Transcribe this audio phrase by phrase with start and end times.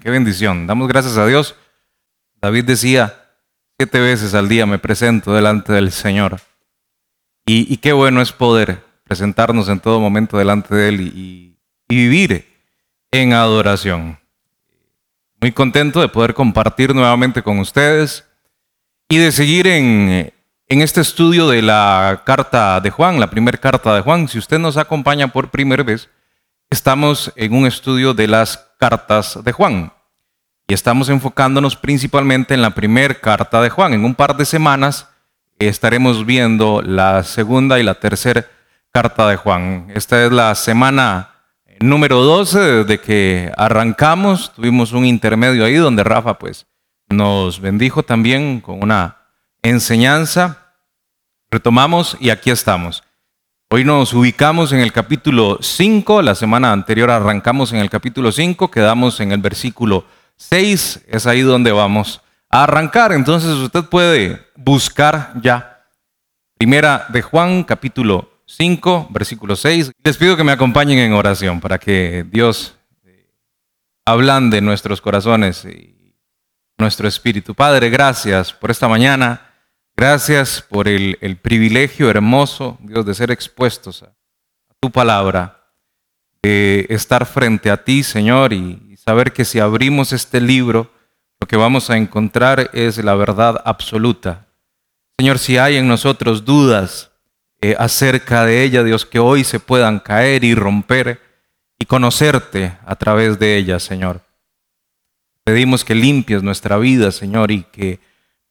[0.00, 0.66] Qué bendición.
[0.66, 1.54] Damos gracias a Dios.
[2.40, 3.22] David decía,
[3.78, 6.40] siete veces al día me presento delante del Señor.
[7.44, 11.56] Y, qué bueno es poder presentarnos en todo momento delante de Él y,
[11.88, 12.46] vivir
[13.10, 14.18] en adoración.
[15.40, 18.24] Muy contento de poder compartir nuevamente con ustedes
[19.08, 20.32] y de seguir en
[20.68, 24.28] este estudio de la carta de Juan, la primera carta de Juan.
[24.28, 26.08] Si usted nos acompaña por primera vez,
[26.70, 29.92] estamos en un estudio de las cartas de Juan
[30.66, 33.92] y estamos enfocándonos principalmente en la primera carta de Juan.
[33.92, 35.08] En un par de semanas
[35.58, 38.46] estaremos viendo la segunda y la tercera
[38.92, 39.88] carta de Juan.
[39.94, 41.30] Esta es la semana
[41.80, 44.52] número 12 desde que arrancamos.
[44.54, 46.66] Tuvimos un intermedio ahí donde Rafa pues
[47.08, 49.16] nos bendijo también con una
[49.62, 50.60] enseñanza
[51.50, 53.02] Retomamos y aquí estamos.
[53.72, 58.68] Hoy nos ubicamos en el capítulo 5, la semana anterior arrancamos en el capítulo 5,
[58.68, 60.06] quedamos en el versículo
[60.38, 63.12] 6, es ahí donde vamos a arrancar.
[63.12, 65.86] Entonces usted puede buscar ya.
[66.58, 69.92] Primera de Juan, capítulo 5, versículo 6.
[70.02, 72.74] Les pido que me acompañen en oración para que Dios
[73.04, 73.30] eh,
[74.04, 76.16] ablande nuestros corazones y
[76.76, 77.54] nuestro espíritu.
[77.54, 79.49] Padre, gracias por esta mañana.
[80.00, 84.14] Gracias por el, privilegio hermoso, Dios, de ser expuestos a,
[84.80, 85.74] tu palabra,
[86.42, 90.90] de estar frente a ti, Señor, y, saber que si abrimos este libro,
[91.38, 94.46] lo que vamos a encontrar es la verdad absoluta.
[95.18, 97.10] Señor, si hay en nosotros dudas
[97.60, 101.20] eh, acerca de ella, Dios, que hoy se puedan caer y romper
[101.78, 104.22] y conocerte a través de ella, Señor.
[105.44, 108.00] Pedimos que limpies nuestra vida, Señor, y que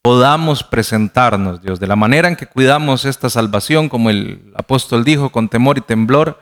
[0.02, 5.30] podamos presentarnos, Dios, de la manera en que cuidamos esta salvación, como el apóstol dijo,
[5.30, 6.38] con temor y temblor,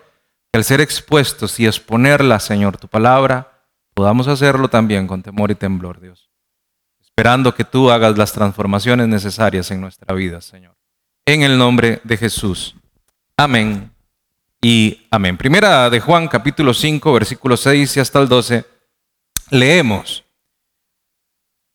[0.53, 3.65] que al ser expuestos y exponerla, Señor, tu palabra,
[3.95, 6.31] podamos hacerlo también con temor y temblor, Dios.
[7.01, 10.77] Esperando que tú hagas las transformaciones necesarias en nuestra vida, Señor.
[11.27, 12.77] En el nombre de Jesús.
[13.37, 13.91] Amén
[14.63, 15.37] y amén.
[15.37, 18.65] Primera de Juan, capítulo 5, versículo 6 y hasta el 12.
[19.51, 20.25] Leemos.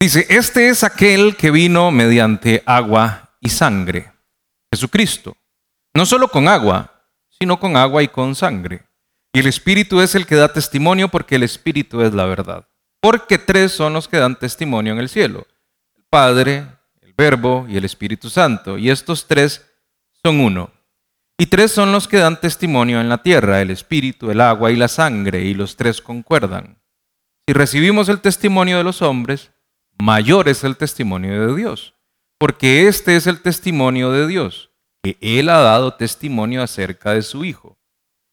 [0.03, 4.11] Dice, este es aquel que vino mediante agua y sangre,
[4.69, 5.37] Jesucristo.
[5.93, 8.85] No solo con agua, sino con agua y con sangre.
[9.31, 12.67] Y el Espíritu es el que da testimonio porque el Espíritu es la verdad.
[12.99, 15.47] Porque tres son los que dan testimonio en el cielo.
[15.95, 16.65] El Padre,
[16.99, 18.77] el Verbo y el Espíritu Santo.
[18.77, 19.65] Y estos tres
[20.21, 20.69] son uno.
[21.37, 24.75] Y tres son los que dan testimonio en la tierra, el Espíritu, el agua y
[24.75, 26.77] la sangre, y los tres concuerdan.
[27.47, 29.52] Si recibimos el testimonio de los hombres,
[30.03, 31.95] mayor es el testimonio de Dios,
[32.37, 34.69] porque este es el testimonio de Dios,
[35.01, 37.77] que Él ha dado testimonio acerca de su Hijo.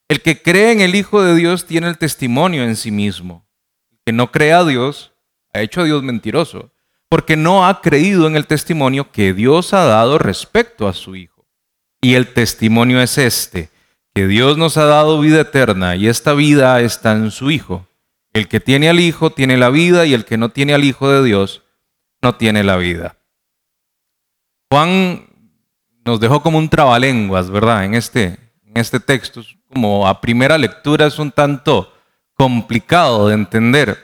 [0.08, 3.46] El que cree en el Hijo de Dios tiene el testimonio en sí mismo.
[3.92, 5.12] El que no cree a Dios
[5.54, 6.72] ha hecho a Dios mentiroso,
[7.08, 11.46] porque no ha creído en el testimonio que Dios ha dado respecto a su Hijo.
[12.00, 13.70] Y el testimonio es este,
[14.12, 17.86] que Dios nos ha dado vida eterna y esta vida está en su Hijo.
[18.32, 21.10] El que tiene al Hijo tiene la vida y el que no tiene al Hijo
[21.10, 21.62] de Dios
[22.22, 23.16] no tiene la vida.
[24.70, 25.26] Juan
[26.04, 27.84] nos dejó como un trabalenguas, ¿verdad?
[27.84, 31.92] En este, en este texto, como a primera lectura es un tanto
[32.34, 33.98] complicado de entender.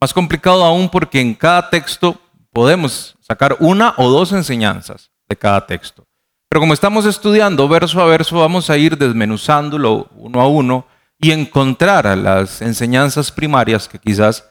[0.00, 2.18] Más complicado aún porque en cada texto
[2.52, 6.06] podemos sacar una o dos enseñanzas de cada texto.
[6.48, 10.86] Pero como estamos estudiando verso a verso, vamos a ir desmenuzándolo uno a uno
[11.24, 14.44] y encontrar las enseñanzas primarias que quizás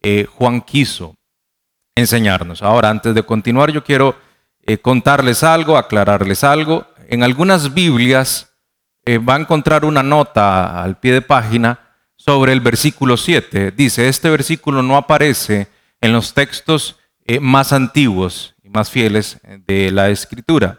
[0.00, 1.16] eh, Juan quiso
[1.96, 2.62] enseñarnos.
[2.62, 4.16] Ahora, antes de continuar, yo quiero
[4.62, 6.86] eh, contarles algo, aclararles algo.
[7.08, 8.54] En algunas Biblias
[9.04, 11.80] eh, va a encontrar una nota al pie de página
[12.14, 13.72] sobre el versículo 7.
[13.72, 15.66] Dice, este versículo no aparece
[16.00, 16.96] en los textos
[17.40, 20.78] más antiguos y más fieles de la escritura.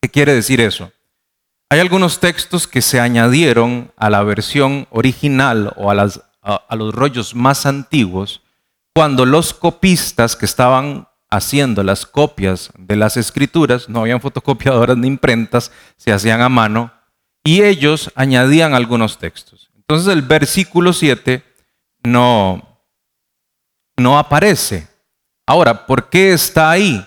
[0.00, 0.92] ¿Qué quiere decir eso?
[1.72, 7.64] Hay algunos textos que se añadieron a la versión original o a, los rollos más
[7.64, 8.42] antiguos
[8.92, 15.06] cuando los copistas que estaban haciendo las copias de las escrituras, no habían fotocopiadoras ni
[15.06, 16.92] imprentas, se hacían a mano,
[17.44, 19.70] y ellos añadían algunos textos.
[19.76, 21.44] Entonces el versículo 7
[22.02, 22.82] no,
[23.96, 24.88] no aparece.
[25.46, 27.06] Ahora, ¿por qué está ahí?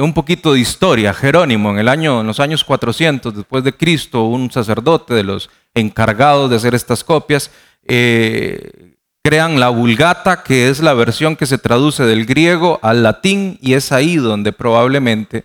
[0.00, 1.12] Un poquito de historia.
[1.12, 5.50] Jerónimo, en, el año, en los años 400 después de Cristo, un sacerdote de los
[5.74, 7.50] encargados de hacer estas copias,
[7.84, 13.58] eh, crean la Vulgata, que es la versión que se traduce del griego al latín,
[13.60, 15.44] y es ahí donde probablemente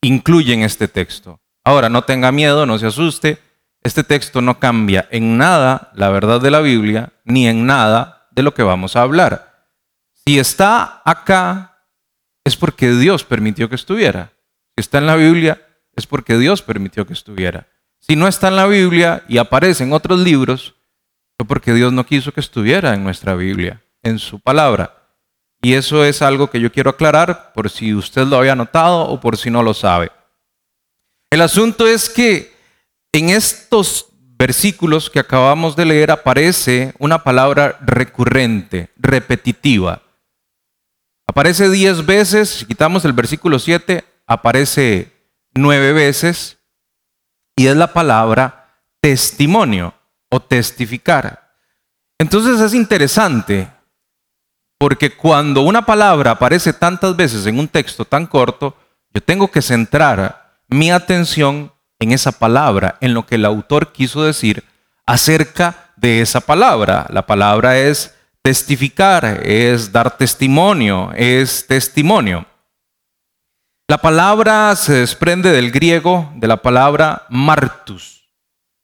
[0.00, 1.40] incluyen este texto.
[1.64, 3.38] Ahora, no tenga miedo, no se asuste,
[3.82, 8.42] este texto no cambia en nada la verdad de la Biblia, ni en nada de
[8.42, 9.68] lo que vamos a hablar.
[10.26, 11.75] Si está acá,
[12.46, 14.32] es porque Dios permitió que estuviera.
[14.76, 15.66] Si está en la Biblia,
[15.96, 17.66] es porque Dios permitió que estuviera.
[17.98, 20.76] Si no está en la Biblia y aparece en otros libros,
[21.36, 24.94] fue porque Dios no quiso que estuviera en nuestra Biblia, en su palabra.
[25.60, 29.18] Y eso es algo que yo quiero aclarar por si usted lo había notado o
[29.18, 30.12] por si no lo sabe.
[31.30, 32.54] El asunto es que
[33.10, 34.06] en estos
[34.38, 40.05] versículos que acabamos de leer aparece una palabra recurrente, repetitiva.
[41.26, 45.12] Aparece diez veces, si quitamos el versículo 7, aparece
[45.54, 46.58] nueve veces
[47.56, 49.94] y es la palabra testimonio
[50.30, 51.54] o testificar.
[52.18, 53.70] Entonces es interesante
[54.78, 58.76] porque cuando una palabra aparece tantas veces en un texto tan corto,
[59.12, 64.22] yo tengo que centrar mi atención en esa palabra, en lo que el autor quiso
[64.22, 64.64] decir
[65.06, 67.06] acerca de esa palabra.
[67.10, 68.15] La palabra es
[68.46, 72.46] testificar, es dar testimonio, es testimonio.
[73.88, 78.30] La palabra se desprende del griego de la palabra martus.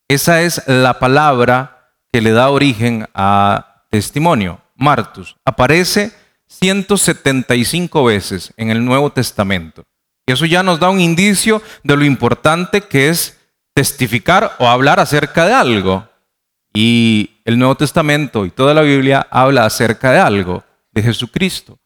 [0.08, 4.60] Esa es la palabra que le da origen a testimonio.
[4.74, 6.10] Martus, aparece
[6.48, 9.84] 175 veces en el Nuevo Testamento.
[10.26, 13.38] Y eso ya nos da un indicio de lo importante que es
[13.74, 16.08] testificar o hablar acerca de algo.
[16.74, 21.78] Y el Nuevo Testamento y toda la Biblia habla acerca de algo, de Jesucristo.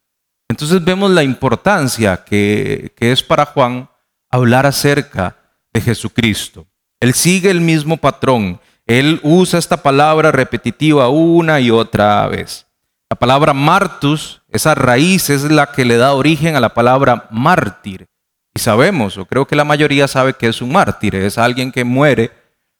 [0.48, 3.88] Entonces vemos la importancia que, es para Juan
[4.30, 5.36] hablar acerca
[5.72, 6.66] de Jesucristo.
[7.00, 8.60] Él sigue el mismo patrón.
[8.86, 12.66] Él usa esta palabra repetitiva una y otra vez.
[13.10, 18.06] La palabra martus, esa raíz es la que le da origen a la palabra mártir.
[18.54, 21.84] Y sabemos, o creo que la mayoría sabe que es un mártir, es alguien que
[21.84, 22.32] muere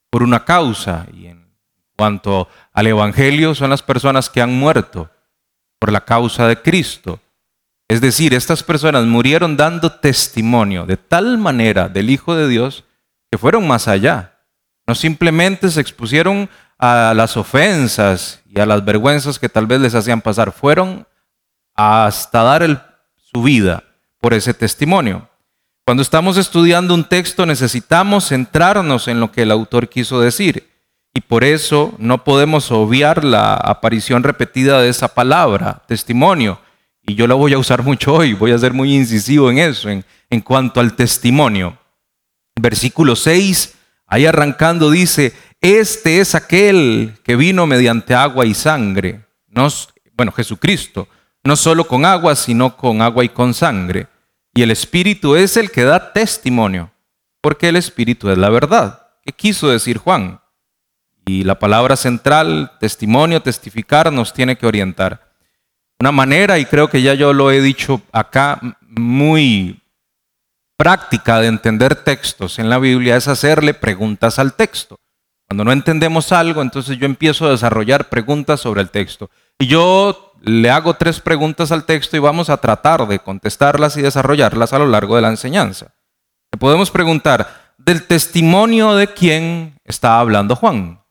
[0.09, 1.05] por una causa.
[1.13, 1.47] Y en
[1.95, 2.47] cuanto
[2.77, 5.09] al Evangelio, son las personas que han muerto
[5.79, 7.19] por la causa de Cristo.
[7.87, 12.83] Es decir, estas personas murieron dando testimonio de tal manera del Hijo de Dios
[13.31, 14.43] que fueron más allá.
[14.85, 19.95] No simplemente se expusieron a las ofensas y a las vergüenzas que tal vez les
[19.95, 20.51] hacían pasar.
[20.51, 21.07] Fueron
[21.73, 23.85] hasta dar su vida
[24.21, 25.27] por ese testimonio.
[25.83, 30.76] Cuando estamos estudiando un texto necesitamos centrarnos en lo que el autor quiso decir.
[31.17, 36.61] Y por eso no podemos obviar la aparición repetida de esa palabra, testimonio.
[37.01, 39.89] Y yo la voy a usar mucho hoy, voy a ser muy incisivo en eso,
[39.89, 41.75] en, cuanto al testimonio.
[42.55, 43.73] Versículo 6,
[44.05, 49.25] ahí arrancando dice, este es aquel que vino mediante agua y sangre.
[49.47, 49.69] No,
[50.15, 51.07] bueno, Jesucristo,
[51.43, 54.05] no solo con agua, sino con agua y con sangre.
[54.53, 56.91] Y el Espíritu es el que da testimonio,
[57.41, 59.07] porque el Espíritu es la verdad.
[59.25, 60.41] ¿Qué quiso decir Juan?
[61.27, 65.33] Y la palabra central, testimonio, testificar, nos tiene que orientar.
[65.99, 69.81] Una manera, y creo que ya yo lo he dicho acá, muy
[70.77, 74.99] práctica de entender textos en la Biblia es hacerle preguntas al texto.
[75.49, 79.29] Cuando no entendemos algo, entonces yo empiezo a desarrollar preguntas sobre el texto.
[79.59, 84.01] Y yo le hago tres preguntas al texto y vamos a tratar de contestarlas y
[84.01, 85.93] desarrollarlas a lo largo de la enseñanza.
[86.53, 91.01] Le podemos preguntar, ¿del testimonio de quién está hablando Juan?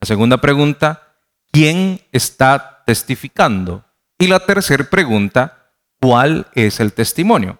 [0.00, 1.16] La segunda pregunta,
[1.50, 3.84] ¿quién está testificando?
[4.18, 7.58] Y la tercera pregunta, ¿cuál es el testimonio?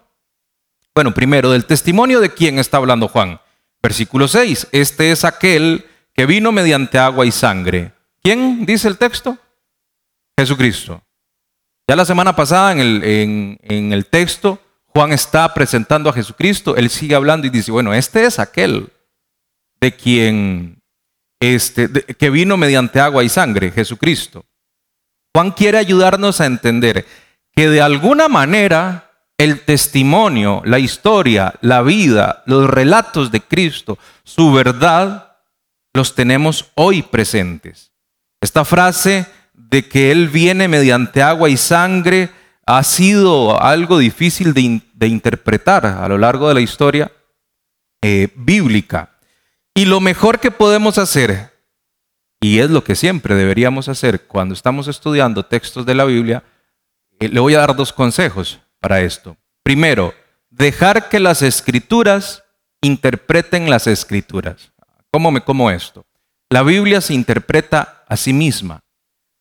[0.95, 3.39] Bueno, primero, del testimonio de quién está hablando Juan.
[3.81, 7.93] Versículo 6, este es aquel que vino mediante agua y sangre.
[8.23, 9.37] ¿Quién dice el texto?
[10.37, 11.03] Jesucristo.
[11.87, 13.03] Ya la semana pasada en el,
[13.61, 18.25] en, el texto, Juan está presentando a Jesucristo, él sigue hablando y dice, bueno, este
[18.25, 18.91] es aquel
[19.79, 20.76] de quien,
[21.39, 24.45] este, que vino mediante agua y sangre, Jesucristo.
[25.33, 27.05] Juan quiere ayudarnos a entender
[27.53, 34.51] que de alguna manera el testimonio, la historia, la vida, los relatos de Cristo, su
[34.51, 35.37] verdad,
[35.93, 37.91] los tenemos hoy presentes.
[38.41, 42.29] Esta frase de que Él viene mediante agua y sangre
[42.65, 47.11] ha sido algo difícil de, interpretar a lo largo de la historia
[48.01, 49.16] eh, bíblica.
[49.77, 51.53] Y lo mejor que podemos hacer,
[52.41, 56.43] y es lo que siempre deberíamos hacer cuando estamos estudiando textos de la Biblia,
[57.19, 59.37] eh, le voy a dar dos consejos para esto.
[59.61, 60.15] Primero,
[60.49, 62.43] dejar que las escrituras
[62.81, 64.71] interpreten las escrituras.
[65.11, 66.07] ¿Cómo me como esto?
[66.49, 68.79] La Biblia se interpreta a sí misma.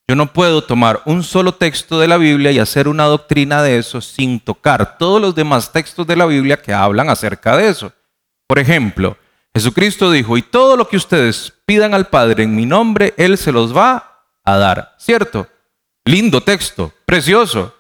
[0.07, 3.79] Yo no puedo tomar un solo texto de la Biblia y hacer una doctrina de
[3.79, 7.91] eso sin tocar todos los demás textos de la Biblia que hablan acerca de eso.
[8.47, 9.17] Por ejemplo,
[9.57, 13.53] Jesucristo dijo, y todo lo que ustedes pidan al Padre en mi nombre, Él se
[13.53, 15.49] los va a dar, ¿cierto?
[16.05, 17.75] Lindo texto, precioso.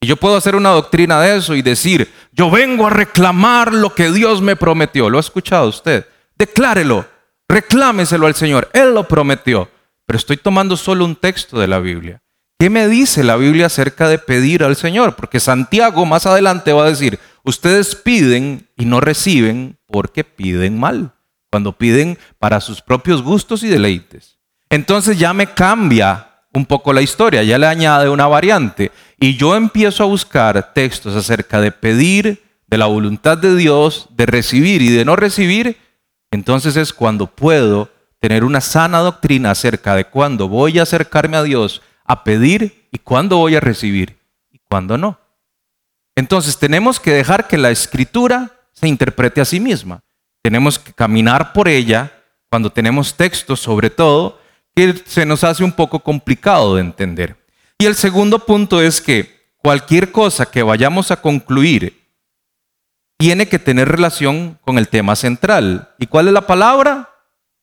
[0.00, 3.94] Y yo puedo hacer una doctrina de eso y decir, yo vengo a reclamar lo
[3.94, 5.08] que Dios me prometió.
[5.08, 6.04] ¿Lo ha escuchado usted?
[6.34, 7.06] Declárelo,
[7.48, 8.68] reclámeselo al Señor.
[8.72, 9.70] Él lo prometió.
[10.06, 12.20] Pero estoy tomando solo un texto de la Biblia.
[12.58, 15.14] ¿Qué me dice la Biblia acerca de pedir al Señor?
[15.14, 21.14] Porque Santiago más adelante va a decir, ustedes piden y no reciben porque piden mal,
[21.50, 24.38] cuando piden para sus propios gustos y deleites.
[24.68, 29.56] Entonces ya me cambia un poco la historia, ya le añade una variante y yo
[29.56, 34.90] empiezo a buscar textos acerca de pedir, de la voluntad de Dios, de recibir y
[34.90, 35.76] de no recibir,
[36.30, 37.90] entonces es cuando puedo
[38.20, 42.98] tener una sana doctrina acerca de cuándo voy a acercarme a Dios a pedir y
[42.98, 44.18] cuándo voy a recibir
[44.50, 45.18] y cuándo no.
[46.14, 50.02] Entonces tenemos que dejar que la escritura se interprete a sí misma.
[50.42, 52.12] Tenemos que caminar por ella
[52.48, 54.40] cuando tenemos textos, sobre todo,
[54.74, 57.36] que se nos hace un poco complicado de entender.
[57.78, 62.00] Y el segundo punto es que cualquier cosa que vayamos a concluir
[63.18, 65.94] tiene que tener relación con el tema central.
[65.98, 67.10] ¿Y cuál es la palabra?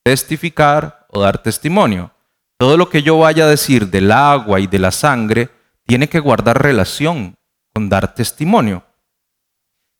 [0.04, 2.12] Testificar o dar testimonio.
[2.58, 5.50] Todo lo que yo vaya a decir del agua y de la sangre
[5.84, 7.34] tiene que guardar relación
[7.74, 8.84] con dar testimonio.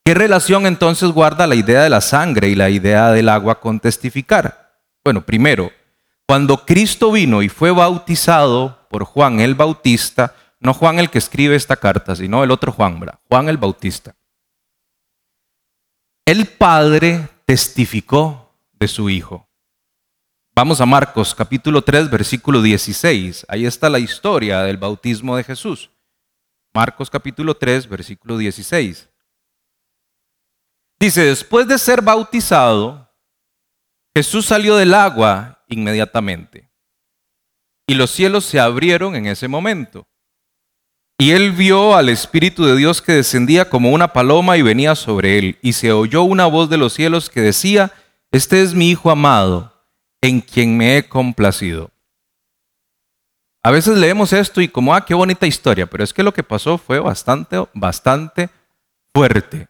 [0.09, 3.79] ¿Qué relación entonces guarda la idea de la sangre y la idea del agua con
[3.79, 4.81] testificar?
[5.05, 5.71] Bueno, primero,
[6.27, 11.57] cuando Cristo vino y fue bautizado por Juan el Bautista, no Juan el que escribe
[11.57, 12.99] esta carta, sino el otro Juan,
[13.29, 14.17] Juan el Bautista.
[16.25, 19.47] El Padre testificó de su Hijo.
[20.55, 23.45] Vamos a Marcos capítulo 3, versículo 16.
[23.47, 25.91] Ahí está la historia del bautismo de Jesús.
[26.73, 29.11] Marcos capítulo 3, versículo 16.
[31.00, 33.09] Dice, después de ser bautizado,
[34.14, 36.69] Jesús salió del agua inmediatamente.
[37.87, 40.07] Y los cielos se abrieron en ese momento.
[41.19, 45.38] Y él vio al Espíritu de Dios que descendía como una paloma y venía sobre
[45.38, 45.59] él.
[45.62, 47.93] Y se oyó una voz de los cielos que decía,
[48.31, 49.73] Este es mi Hijo amado,
[50.21, 51.90] en quien me he complacido.
[53.62, 56.43] A veces leemos esto y como, ah, qué bonita historia, pero es que lo que
[56.43, 58.50] pasó fue bastante, bastante
[59.12, 59.69] fuerte.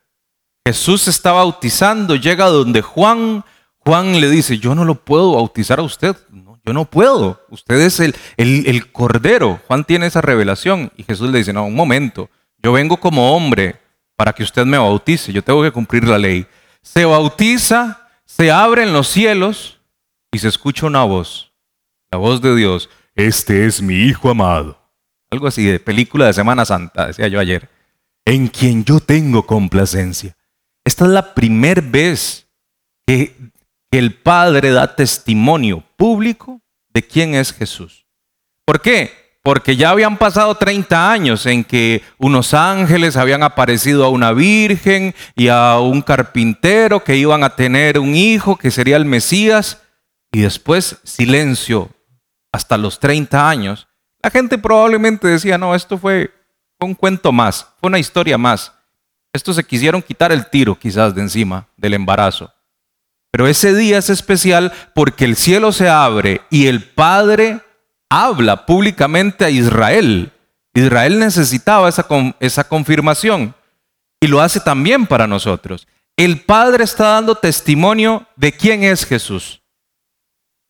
[0.69, 3.43] Jesús está bautizando, llega donde Juan
[3.79, 6.15] Juan le dice, yo no lo puedo bautizar a usted,
[6.63, 9.63] yo no puedo, usted es el, el, cordero.
[9.67, 12.29] Juan tiene esa revelación y Jesús le dice, no, un momento,
[12.63, 13.81] yo vengo como hombre
[14.15, 16.47] para que usted me bautice, yo tengo que cumplir la ley.
[16.83, 19.81] Se bautiza, se abren los cielos
[20.31, 21.55] y se escucha una voz,
[22.11, 24.79] la voz de Dios, este es mi Hijo amado.
[25.31, 27.71] Algo así de película de Semana Santa, decía yo ayer,
[28.27, 30.37] en quien yo tengo complacencia.
[30.89, 32.49] Esta es la primera vez
[33.07, 33.37] que
[33.91, 36.63] el Padre da testimonio público
[36.95, 38.07] de quién es Jesús.
[38.65, 39.13] ¿Por qué?
[39.43, 45.15] Porque ya habían pasado 30 años en que unos ángeles habían aparecido a una virgen
[45.37, 49.83] y a un carpintero que iban a tener un hijo que sería el Mesías
[50.33, 51.91] y después silencio
[52.51, 53.89] hasta los 30 años.
[54.23, 56.33] La gente probablemente decía, no, esto fue
[56.81, 58.73] un cuento más, fue una historia más.
[59.33, 62.53] Estos se quisieron quitar el tiro quizás de encima del embarazo.
[63.31, 67.61] Pero ese día es especial porque el cielo se abre y el Padre
[68.09, 70.33] habla públicamente a Israel.
[70.75, 72.07] Israel necesitaba esa,
[72.41, 73.55] esa confirmación
[74.21, 75.87] y lo hace también para nosotros.
[76.17, 79.63] El Padre está dando testimonio de quién es Jesús.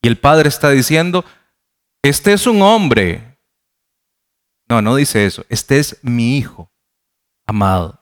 [0.02, 1.24] Y el Padre está diciendo,
[2.02, 3.38] este es un hombre.
[4.68, 5.44] No, no dice eso.
[5.48, 6.70] Este es mi hijo
[7.46, 7.97] amado.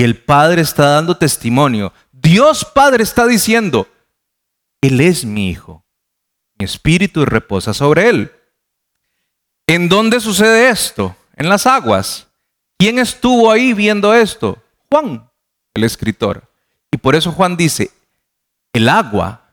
[0.00, 3.86] Y el Padre está dando testimonio Dios Padre está diciendo,
[4.80, 5.84] Él es mi Hijo,
[6.58, 8.32] mi espíritu reposa sobre Él.
[9.66, 11.14] ¿En dónde sucede esto?
[11.36, 12.28] En las aguas.
[12.78, 14.62] ¿Quién estuvo ahí viendo esto?
[14.90, 15.30] Juan,
[15.74, 16.50] el escritor.
[16.90, 17.90] Y por eso Juan dice,
[18.72, 19.52] el agua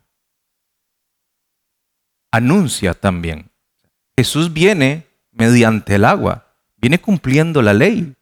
[2.31, 3.51] anuncia también.
[4.15, 8.16] Jesús viene mediante el agua, viene cumpliendo la ley.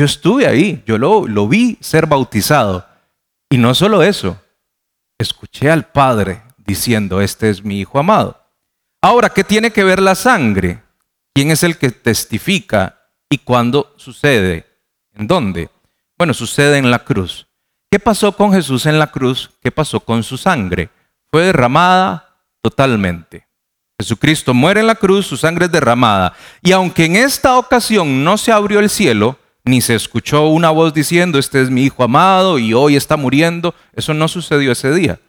[0.00, 2.86] Yo estuve ahí, yo lo, lo vi ser bautizado.
[3.50, 4.40] Y no solo eso,
[5.18, 8.42] escuché al Padre diciendo, este es mi Hijo amado.
[9.02, 10.82] Ahora, ¿qué tiene que ver la sangre?
[11.34, 14.64] ¿Quién es el que testifica y cuándo sucede?
[15.12, 15.68] ¿En dónde?
[16.16, 17.46] Bueno, sucede en la cruz.
[17.90, 19.50] ¿Qué pasó con Jesús en la cruz?
[19.60, 20.88] ¿Qué pasó con su sangre?
[21.30, 23.46] Fue derramada totalmente.
[24.00, 26.32] Jesucristo muere en la cruz, su sangre es derramada.
[26.62, 30.94] Y aunque en esta ocasión no se abrió el cielo, ni se escuchó una voz
[30.94, 33.74] diciendo, este es mi hijo amado y hoy está muriendo.
[33.92, 35.20] Eso no sucedió ese día.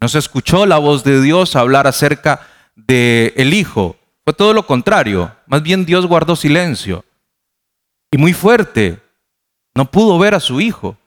[0.00, 3.96] No se escuchó la voz de Dios hablar acerca del el hijo.
[4.24, 5.34] fue todo lo contrario.
[5.46, 7.04] Más bien Dios guardó silencio.
[8.10, 9.00] Y muy fuerte.
[9.74, 10.98] No pudo ver a su hijo.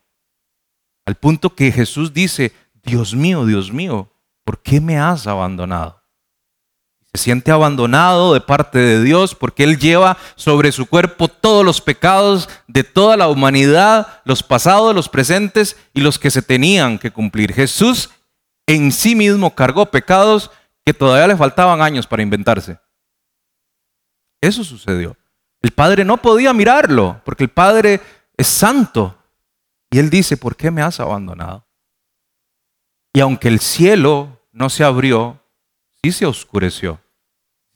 [1.05, 2.51] Al punto que Jesús dice,
[2.83, 4.09] Dios mío, Dios mío,
[4.43, 6.01] ¿por qué me has abandonado?
[7.15, 11.79] Se siente abandonado de parte de Dios porque Él lleva sobre su cuerpo todos los
[11.79, 17.11] pecados de toda la humanidad, los pasados, los presentes y los que se tenían que
[17.11, 17.53] cumplir.
[17.53, 18.09] Jesús
[18.67, 20.51] en sí mismo cargó pecados
[20.85, 22.79] que todavía le faltaban años para inventarse.
[24.41, 25.15] Eso sucedió.
[25.61, 28.01] El Padre no podía mirarlo porque el Padre
[28.35, 29.17] es santo.
[29.89, 31.65] Y Él dice, ¿por qué me has abandonado?
[33.13, 35.39] Y aunque el cielo no se abrió,
[36.03, 36.99] sí se oscureció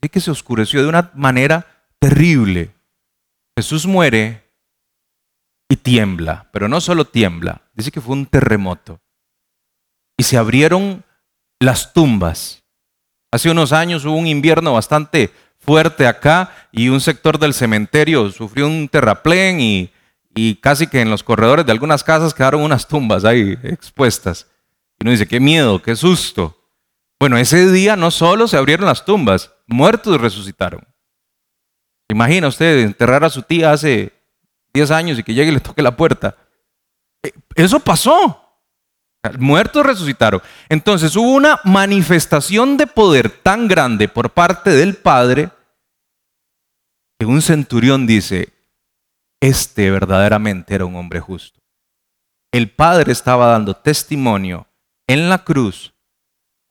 [0.08, 1.66] que se oscureció de una manera
[1.98, 2.74] terrible.
[3.56, 4.50] Jesús muere
[5.68, 9.00] y tiembla, pero no solo tiembla, dice que fue un terremoto.
[10.16, 11.04] Y se abrieron
[11.60, 12.64] las tumbas.
[13.30, 18.66] Hace unos años hubo un invierno bastante fuerte acá y un sector del cementerio sufrió
[18.66, 19.90] un terraplén y,
[20.34, 24.48] y casi que en los corredores de algunas casas quedaron unas tumbas ahí expuestas.
[24.98, 26.56] Y uno dice, qué miedo, qué susto.
[27.20, 30.86] Bueno, ese día no solo se abrieron las tumbas, muertos resucitaron.
[32.08, 34.12] Imagina usted enterrar a su tía hace
[34.74, 36.36] 10 años y que llegue y le toque la puerta.
[37.22, 38.46] Eh, eso pasó.
[39.38, 40.40] Muertos resucitaron.
[40.68, 45.50] Entonces hubo una manifestación de poder tan grande por parte del Padre
[47.18, 48.52] que un centurión dice,
[49.40, 51.60] este verdaderamente era un hombre justo.
[52.50, 54.66] El Padre estaba dando testimonio
[55.06, 55.94] en la cruz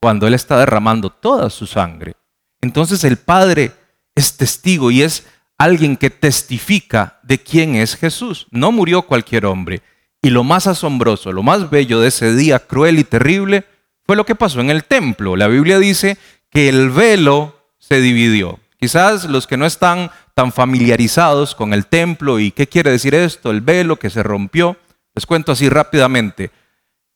[0.02, 2.16] cuando Él está derramando toda su sangre.
[2.62, 3.72] Entonces el Padre
[4.16, 5.26] es testigo y es
[5.58, 8.48] alguien que testifica de quién es Jesús.
[8.52, 9.82] No murió cualquier hombre.
[10.22, 13.66] Y lo más asombroso, lo más bello de ese día cruel y terrible
[14.06, 15.36] fue lo que pasó en el templo.
[15.36, 16.18] La Biblia dice
[16.50, 18.60] que el velo se dividió.
[18.80, 23.52] Quizás los que no están tan familiarizados con el templo y qué quiere decir esto,
[23.52, 24.78] el velo que se rompió,
[25.14, 26.52] les cuento así rápidamente.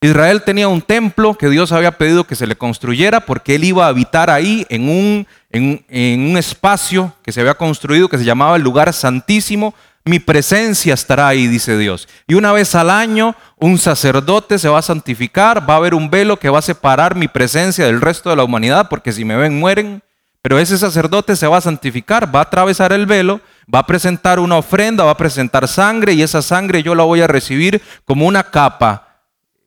[0.04, 3.86] Israel tenía un templo que Dios había pedido que se le construyera porque él iba
[3.86, 5.86] a habitar ahí en un, en,
[6.30, 9.74] un espacio que se había construido que se llamaba el lugar santísimo.
[10.04, 12.10] Mi presencia estará ahí, dice Dios.
[12.28, 16.10] Y una vez al año un sacerdote se va a santificar, va a haber un
[16.10, 19.38] velo que va a separar mi presencia del resto de la humanidad, porque si me
[19.38, 20.04] ven mueren.
[20.42, 23.40] Pero ese sacerdote se va a santificar, va a atravesar el velo,
[23.74, 27.22] va a presentar una ofrenda, va a presentar sangre y esa sangre yo la voy
[27.22, 29.13] a recibir como una capa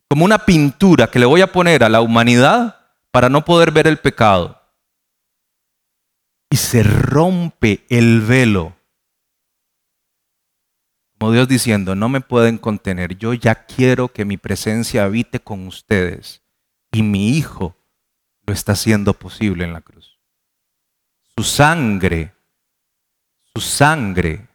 [0.09, 2.77] como una pintura que le voy a poner a la humanidad
[3.11, 4.61] para no poder ver el pecado.
[6.49, 8.75] Y se rompe el velo.
[11.19, 15.67] Como Dios diciendo, no me pueden contener, yo ya quiero que mi presencia habite con
[15.67, 16.43] ustedes.
[16.91, 17.75] Y mi Hijo
[18.45, 20.19] lo está haciendo posible en la cruz.
[21.35, 22.33] Su sangre,
[23.53, 24.47] su sangre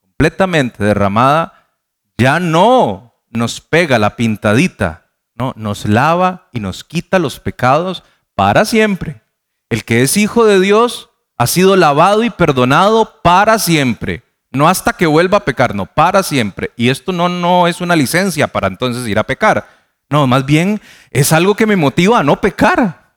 [0.00, 1.76] completamente derramada,
[2.16, 8.02] ya no nos pega la pintadita, no, nos lava y nos quita los pecados
[8.34, 9.22] para siempre.
[9.68, 14.24] El que es hijo de Dios ha sido lavado y perdonado para siempre.
[14.50, 16.72] No hasta que vuelva a pecar, no, para siempre.
[16.76, 19.66] Y esto no, no es una licencia para entonces ir a pecar.
[20.10, 23.14] No, más bien es algo que me motiva a no pecar.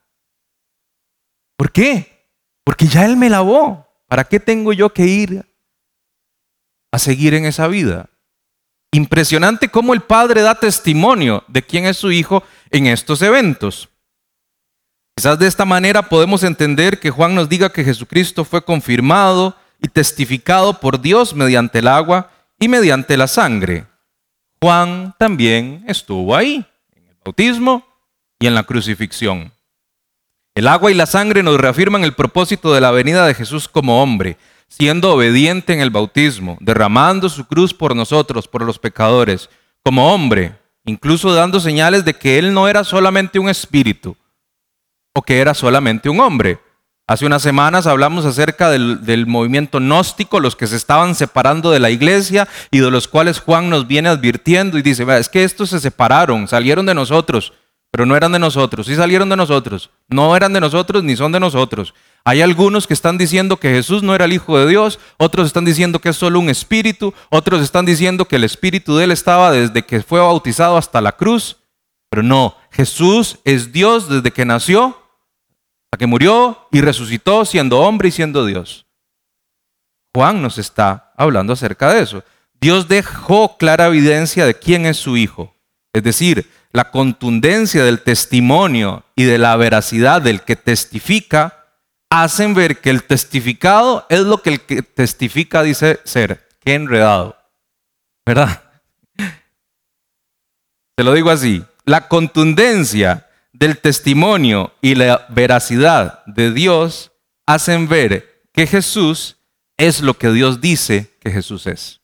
[1.57, 2.29] ¿Por qué?
[2.63, 3.87] Porque ya Él me lavó.
[4.07, 5.45] ¿Para qué tengo yo que ir
[6.91, 8.09] a seguir en esa vida?
[8.93, 13.89] Impresionante cómo el Padre da testimonio de quién es su Hijo en estos eventos.
[15.15, 19.87] Quizás de esta manera podemos entender que Juan nos diga que Jesucristo fue confirmado y
[19.87, 22.29] testificado por Dios mediante el agua
[22.59, 23.87] y mediante la sangre.
[24.61, 26.63] Juan también estuvo ahí,
[26.95, 27.83] en el bautismo
[28.39, 29.51] y en la crucifixión.
[30.53, 34.03] El agua y la sangre nos reafirman el propósito de la venida de Jesús como
[34.03, 34.37] hombre
[34.77, 39.51] siendo obediente en el bautismo, derramando su cruz por nosotros, por los pecadores,
[39.83, 44.17] como hombre, incluso dando señales de que él no era solamente un espíritu
[45.13, 46.59] o que era solamente un hombre.
[47.05, 51.91] Hace unas semanas hablamos acerca del, movimiento gnóstico, los que se estaban separando de la
[51.91, 55.81] iglesia y de los cuales Juan nos viene advirtiendo y dice, es que estos se
[55.81, 57.53] separaron, salieron de nosotros,
[57.91, 61.31] pero no eran de nosotros, sí salieron de nosotros, no eran de nosotros ni son
[61.31, 61.93] de nosotros.
[62.25, 65.65] Hay algunos que están diciendo que Jesús no era el Hijo de Dios, otros están
[65.65, 69.51] diciendo que es solo un espíritu, otros están diciendo que el espíritu de él estaba
[69.51, 71.57] desde que fue bautizado hasta la cruz,
[72.09, 74.97] pero no, Jesús es Dios desde que nació,
[75.87, 78.85] hasta que murió y resucitó siendo hombre y siendo Dios.
[80.15, 82.23] Juan nos está hablando acerca de eso.
[82.61, 85.55] Dios dejó clara evidencia de quién es su Hijo,
[85.91, 91.62] es decir, la contundencia del testimonio y de la veracidad del que testifica
[92.21, 96.47] hacen ver que el testificado es lo que el que testifica dice ser.
[96.59, 97.35] Qué enredado.
[98.23, 98.63] ¿Verdad?
[100.95, 101.63] Te lo digo así.
[101.85, 107.11] La contundencia del testimonio y la veracidad de Dios
[107.47, 109.37] hacen ver que Jesús
[109.77, 111.99] es lo que Dios dice que Jesús es.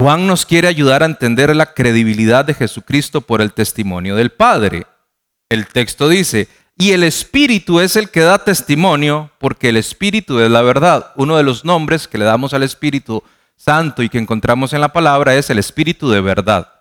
[0.00, 4.86] Juan nos quiere ayudar a entender la credibilidad de Jesucristo por el testimonio del Padre.
[5.50, 10.50] El texto dice, y el Espíritu es el que da testimonio, porque el Espíritu es
[10.50, 11.12] la verdad.
[11.16, 13.22] Uno de los nombres que le damos al Espíritu
[13.56, 16.72] Santo y que encontramos en la palabra es el Espíritu de verdad.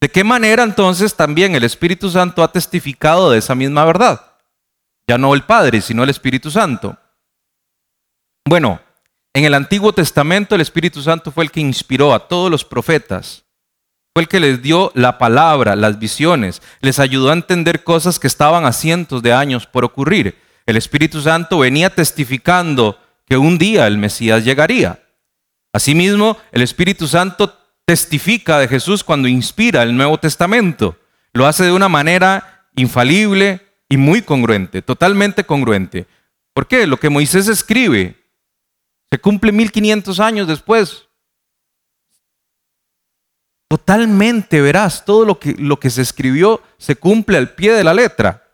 [0.00, 4.20] ¿De qué manera entonces también el Espíritu Santo ha testificado de esa misma verdad?
[5.06, 6.96] Ya no el Padre, sino el Espíritu Santo.
[8.46, 8.80] Bueno,
[9.34, 13.44] en el Antiguo Testamento el Espíritu Santo fue el que inspiró a todos los profetas.
[14.20, 18.64] El que les dio la palabra, las visiones, les ayudó a entender cosas que estaban
[18.64, 20.36] a cientos de años por ocurrir.
[20.66, 25.02] El Espíritu Santo venía testificando que un día el Mesías llegaría.
[25.72, 27.54] Asimismo, el Espíritu Santo
[27.84, 30.98] testifica de Jesús cuando inspira el Nuevo Testamento.
[31.32, 36.06] Lo hace de una manera infalible y muy congruente, totalmente congruente.
[36.52, 36.86] ¿Por qué?
[36.86, 38.16] Lo que Moisés escribe
[39.10, 41.07] se cumple 1500 años después.
[43.68, 47.92] Totalmente verás, todo lo que, lo que se escribió se cumple al pie de la
[47.92, 48.44] letra.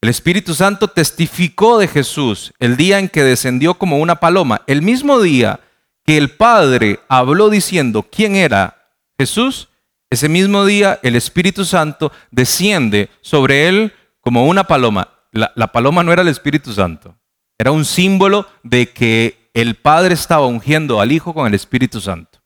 [0.00, 4.62] El Espíritu Santo testificó de Jesús el día en que descendió como una paloma.
[4.66, 5.60] El mismo día
[6.04, 9.68] que el Padre habló diciendo quién era Jesús,
[10.10, 15.08] ese mismo día el Espíritu Santo desciende sobre él como una paloma.
[15.32, 17.16] La, la paloma no era el Espíritu Santo,
[17.56, 22.43] era un símbolo de que el Padre estaba ungiendo al Hijo con el Espíritu Santo.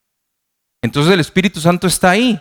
[0.83, 2.41] Entonces el Espíritu Santo está ahí.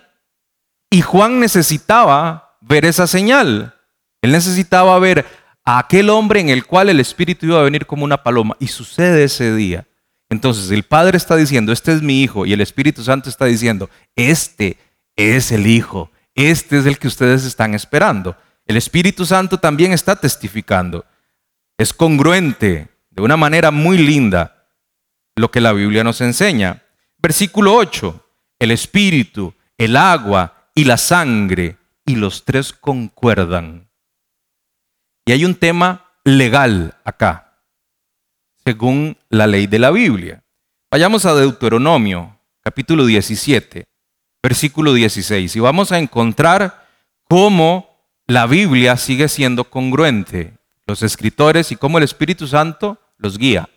[0.90, 3.76] Y Juan necesitaba ver esa señal.
[4.22, 5.26] Él necesitaba ver
[5.64, 8.56] a aquel hombre en el cual el Espíritu iba a venir como una paloma.
[8.60, 9.88] Y sucede ese día.
[10.30, 12.46] Entonces el Padre está diciendo, este es mi Hijo.
[12.46, 14.78] Y el Espíritu Santo está diciendo, este
[15.16, 16.12] es el Hijo.
[16.36, 18.38] Este es el que ustedes están esperando.
[18.66, 21.06] El Espíritu Santo también está testificando.
[21.78, 24.68] Es congruente de una manera muy linda
[25.36, 26.84] lo que la Biblia nos enseña.
[27.18, 28.27] Versículo 8,
[28.60, 33.90] el espíritu, el agua y la sangre, y los tres concuerdan.
[35.26, 37.62] Y hay un tema legal acá,
[38.64, 40.44] según la ley de la Biblia.
[40.90, 43.86] Vayamos a Deuteronomio, capítulo 17,
[44.42, 46.88] versículo 16, y vamos a encontrar
[47.26, 53.70] cómo la Biblia sigue siendo congruente, los escritores y cómo el Espíritu Santo los guía.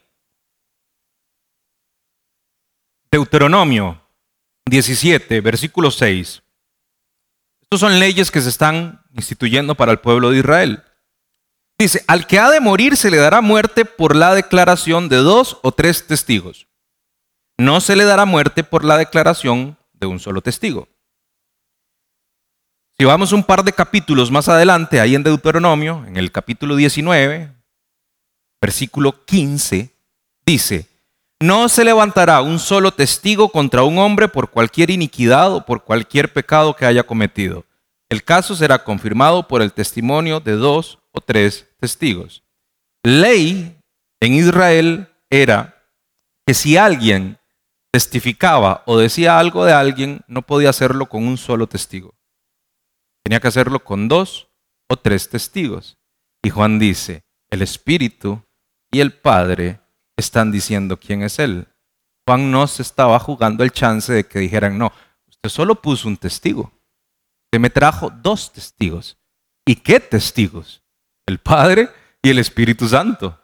[3.11, 4.00] Deuteronomio
[4.71, 6.43] 17, versículo 6.
[7.63, 10.83] Estas son leyes que se están instituyendo para el pueblo de Israel.
[11.79, 15.59] Dice, al que ha de morir se le dará muerte por la declaración de dos
[15.63, 16.69] o tres testigos.
[17.59, 20.89] No se le dará muerte por la declaración de un solo testigo.
[22.99, 27.51] Si vamos un par de capítulos más adelante, ahí en Deuteronomio, en el capítulo 19,
[28.61, 29.95] versículo 15,
[30.45, 30.90] dice,
[31.41, 36.33] no se levantará un solo testigo contra un hombre por cualquier iniquidad o por cualquier
[36.33, 37.65] pecado que haya cometido.
[38.11, 42.43] El caso será confirmado por el testimonio de dos o tres testigos.
[43.03, 43.79] Ley
[44.21, 45.83] en Israel era
[46.47, 47.39] que si alguien
[47.91, 52.15] testificaba o decía algo de alguien, no podía hacerlo con un solo testigo.
[53.25, 54.49] Tenía que hacerlo con dos
[54.89, 55.99] o tres testigos.
[56.43, 58.43] Y Juan dice, el Espíritu
[58.91, 59.81] y el Padre
[60.21, 61.67] están diciendo quién es Él.
[62.27, 64.93] Juan no se estaba jugando el chance de que dijeran, no,
[65.29, 66.73] usted solo puso un testigo.
[67.47, 69.17] Usted me trajo dos testigos.
[69.67, 70.83] ¿Y qué testigos?
[71.27, 71.89] El Padre
[72.23, 73.39] y el Espíritu Santo.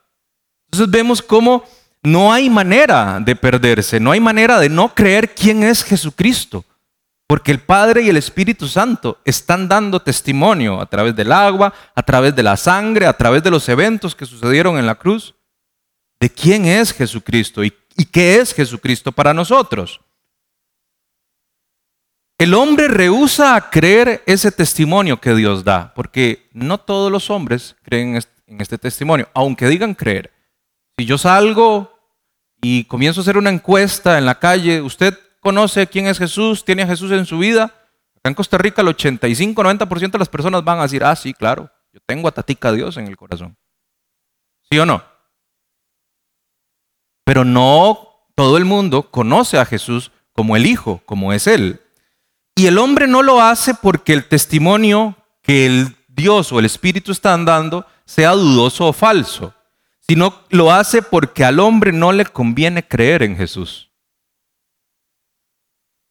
[0.66, 1.64] Entonces vemos cómo
[2.02, 6.64] no hay manera de perderse, no hay manera de no creer quién es Jesucristo.
[7.28, 12.02] Porque el Padre y el Espíritu Santo están dando testimonio a través del agua, a
[12.02, 15.34] través de la sangre, a través de los eventos que sucedieron en la cruz
[16.20, 17.72] de quién es Jesucristo y,
[18.10, 20.00] qué es Jesucristo para nosotros.
[22.38, 27.76] El hombre rehúsa a creer ese testimonio que Dios da, porque no todos los hombres
[27.82, 30.32] creen en este testimonio, aunque digan creer.
[30.98, 31.98] Si yo salgo
[32.60, 36.64] y comienzo a hacer una encuesta en la calle, ¿usted conoce quién es Jesús?
[36.64, 37.64] ¿Tiene a Jesús en su vida?
[38.16, 41.70] Acá en Costa Rica el 85-90% de las personas van a decir, ah, sí, claro,
[41.92, 43.56] yo tengo a Tatica Dios en el corazón.
[44.70, 45.15] ¿Sí o no?
[47.26, 51.80] Pero no todo el mundo conoce a Jesús como el Hijo, como es Él.
[52.54, 57.10] Y el hombre no lo hace porque el testimonio que el Dios o el Espíritu
[57.10, 59.52] están dando sea dudoso o falso,
[60.00, 63.90] sino lo hace porque al hombre no le conviene creer en Jesús,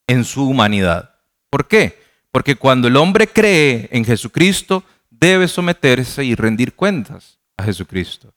[0.08, 1.16] en su humanidad.
[1.50, 2.04] ¿Por qué?
[2.34, 8.34] Porque cuando el hombre cree en Jesucristo, debe someterse y rendir cuentas a Jesucristo.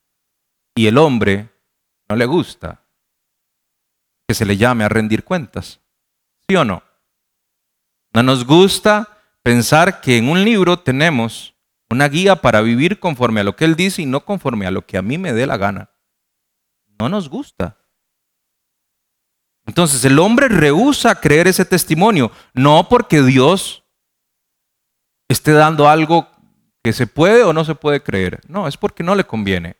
[0.76, 1.48] Y el hombre
[2.08, 2.84] no le gusta
[4.26, 5.80] que se le llame a rendir cuentas.
[6.48, 6.82] ¿Sí o no?
[8.12, 11.54] No nos gusta pensar que en un libro tenemos
[11.90, 14.84] una guía para vivir conforme a lo que Él dice y no conforme a lo
[14.84, 15.90] que a mí me dé la gana.
[16.98, 17.78] No nos gusta.
[19.66, 23.84] Entonces el hombre rehúsa creer ese testimonio, no porque Dios
[25.28, 26.28] esté dando algo
[26.82, 29.77] que se puede o no se puede creer, no, es porque no le conviene.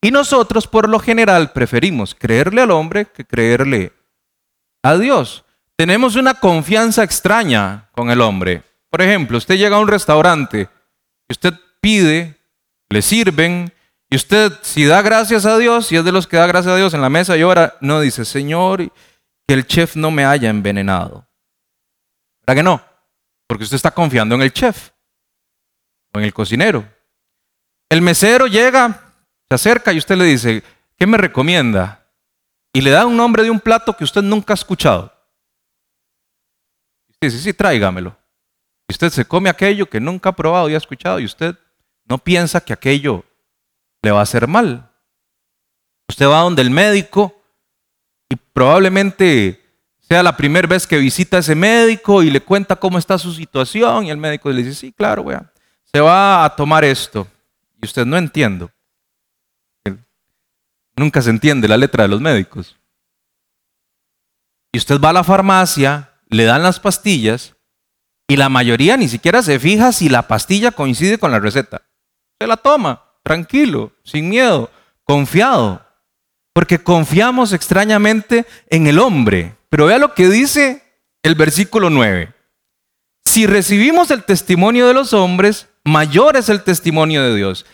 [0.00, 3.92] Y nosotros por lo general preferimos creerle al hombre que creerle
[4.82, 5.44] a Dios.
[5.76, 8.62] Tenemos una confianza extraña con el hombre.
[8.90, 10.68] Por ejemplo, usted llega a un restaurante
[11.28, 12.36] y usted pide,
[12.88, 13.72] le sirven,
[14.10, 16.76] y usted si da gracias a Dios, si es de los que da gracias a
[16.76, 18.90] Dios en la mesa y ahora no dice, Señor,
[19.46, 21.26] que el chef no me haya envenenado.
[22.46, 22.82] ¿Verdad que no?
[23.46, 24.90] Porque usted está confiando en el chef
[26.14, 26.88] o en el cocinero.
[27.90, 29.07] El mesero llega,
[29.48, 30.62] se acerca y usted le dice,
[30.96, 32.06] ¿qué me recomienda?
[32.72, 35.12] Y le da un nombre de un plato que usted nunca ha escuchado.
[37.08, 38.16] Y dice, sí, tráigamelo.
[38.88, 41.56] Y usted se come aquello que nunca ha probado y ha escuchado y usted
[42.04, 43.24] no piensa que aquello
[44.02, 44.90] le va a hacer mal.
[46.08, 47.34] Usted va donde el médico
[48.28, 49.62] y probablemente
[50.00, 53.32] sea la primera vez que visita a ese médico y le cuenta cómo está su
[53.32, 55.52] situación y el médico le dice, sí, claro, vea,
[55.84, 57.26] se va a tomar esto.
[57.80, 58.68] Y usted no entiende.
[60.98, 62.76] Nunca se entiende la letra de los médicos.
[64.72, 67.54] Y usted va a la farmacia, le dan las pastillas
[68.28, 71.82] y la mayoría ni siquiera se fija si la pastilla coincide con la receta.
[72.38, 74.70] Se la toma, tranquilo, sin miedo,
[75.04, 75.84] confiado.
[76.52, 79.56] Porque confiamos extrañamente en el hombre.
[79.70, 80.82] Pero vea lo que dice
[81.22, 82.34] el versículo 9.
[83.24, 87.64] Si recibimos el testimonio de los hombres, mayor es el testimonio de Dios.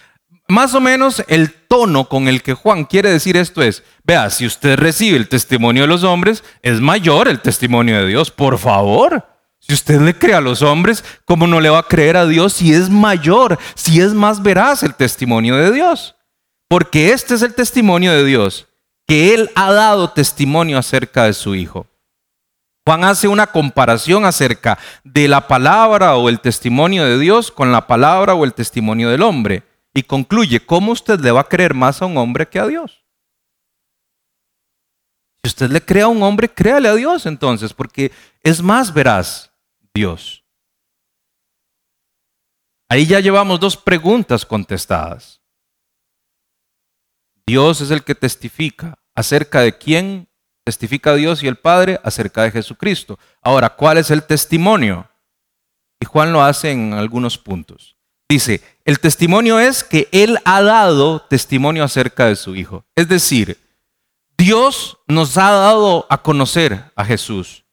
[0.48, 4.44] Más o menos el tono con el que Juan quiere decir esto es, vea, si
[4.44, 9.26] usted recibe el testimonio de los hombres, es mayor el testimonio de Dios, por favor.
[9.58, 12.52] Si usted le cree a los hombres, ¿cómo no le va a creer a Dios
[12.52, 16.14] si es mayor, si es más veraz el testimonio de Dios?
[16.68, 18.66] Porque este es el testimonio de Dios,
[19.06, 21.86] que Él ha dado testimonio acerca de su Hijo.
[22.86, 27.86] Juan hace una comparación acerca de la palabra o el testimonio de Dios con la
[27.86, 29.62] palabra o el testimonio del hombre
[29.94, 33.04] y concluye, ¿cómo usted le va a creer más a un hombre que a Dios?
[35.42, 38.10] Si usted le cree a un hombre, créale a Dios entonces, porque
[38.42, 39.52] es más veraz
[39.94, 40.44] Dios.
[42.88, 45.40] Ahí ya llevamos dos preguntas contestadas.
[47.46, 50.28] Dios es el que testifica acerca de quién
[50.64, 53.18] testifica Dios y el Padre acerca de Jesucristo.
[53.42, 55.08] Ahora, ¿cuál es el testimonio?
[56.00, 57.96] Y Juan lo hace en algunos puntos.
[58.28, 62.84] Dice, el testimonio es que Él ha dado testimonio acerca de su Hijo.
[62.94, 63.58] Es decir,
[64.36, 67.64] Dios nos ha dado a conocer a Jesús.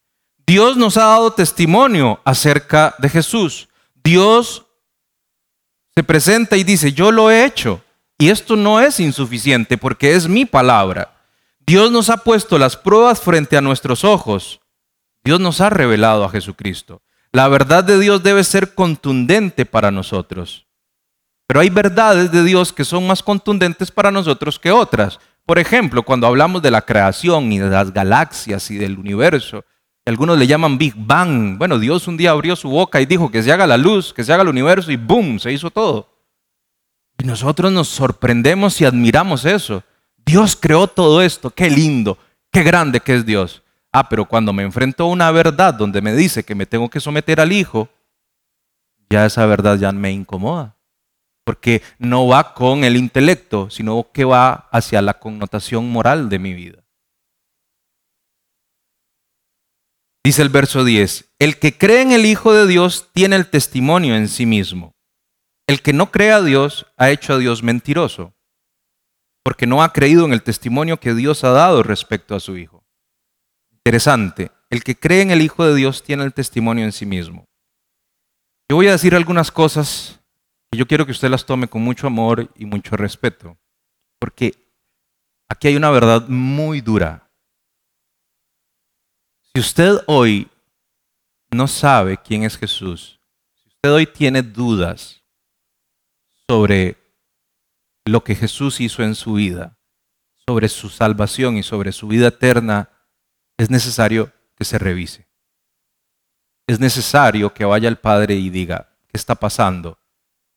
[0.47, 3.67] Dios nos ha dado testimonio acerca de Jesús.
[4.03, 4.65] Dios
[5.95, 7.81] se presenta y dice, yo lo he hecho.
[8.17, 11.13] Y esto no es insuficiente porque es mi palabra.
[11.59, 14.61] Dios nos ha puesto las pruebas frente a nuestros ojos.
[15.23, 17.01] Dios nos ha revelado a Jesucristo.
[17.31, 20.67] La verdad de Dios debe ser contundente para nosotros.
[21.51, 25.19] Pero hay verdades de Dios que son más contundentes para nosotros que otras.
[25.45, 29.65] Por ejemplo, cuando hablamos de la creación y de las galaxias y del universo,
[30.05, 31.57] algunos le llaman Big Bang.
[31.57, 34.23] Bueno, Dios un día abrió su boca y dijo que se haga la luz, que
[34.23, 35.39] se haga el universo y ¡boom!
[35.39, 36.07] Se hizo todo.
[37.17, 39.83] Y nosotros nos sorprendemos y admiramos eso.
[40.25, 42.17] Dios creó todo esto, qué lindo,
[42.49, 43.61] qué grande que es Dios.
[43.91, 47.01] Ah, pero cuando me enfrento a una verdad donde me dice que me tengo que
[47.01, 47.89] someter al Hijo,
[49.09, 50.77] ya esa verdad ya me incomoda.
[51.51, 56.53] Porque no va con el intelecto, sino que va hacia la connotación moral de mi
[56.53, 56.81] vida.
[60.23, 64.15] Dice el verso 10, el que cree en el Hijo de Dios tiene el testimonio
[64.15, 64.95] en sí mismo.
[65.67, 68.33] El que no cree a Dios ha hecho a Dios mentiroso,
[69.43, 72.85] porque no ha creído en el testimonio que Dios ha dado respecto a su Hijo.
[73.73, 77.43] Interesante, el que cree en el Hijo de Dios tiene el testimonio en sí mismo.
[78.69, 80.20] Yo voy a decir algunas cosas
[80.71, 83.57] que yo quiero que usted las tome con mucho amor y mucho respeto,
[84.19, 84.55] porque
[85.49, 87.29] aquí hay una verdad muy dura.
[89.53, 90.49] Si usted hoy
[91.51, 93.19] no sabe quién es Jesús,
[93.61, 95.21] si usted hoy tiene dudas,
[96.51, 96.97] sobre
[98.05, 99.77] lo que Jesús hizo en su vida,
[100.45, 102.89] sobre su salvación y sobre su vida eterna,
[103.57, 105.29] es necesario que se revise.
[106.67, 109.97] Es necesario que vaya al Padre y diga, ¿qué está pasando?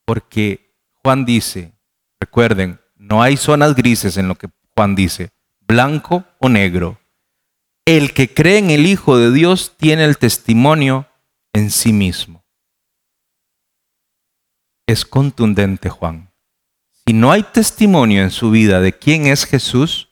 [0.05, 1.73] Porque Juan dice,
[2.19, 6.99] recuerden, no hay zonas grises en lo que Juan dice, blanco o negro.
[7.85, 11.07] El que cree en el Hijo de Dios tiene el testimonio
[11.53, 12.43] en sí mismo.
[14.87, 16.33] Es contundente Juan.
[17.05, 20.09] Si no hay testimonio en su vida de quién es Jesús,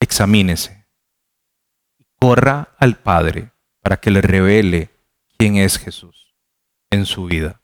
[0.00, 0.86] examínese.
[2.18, 4.90] Corra al Padre para que le revele
[5.36, 6.34] quién es Jesús
[6.90, 7.61] en su vida.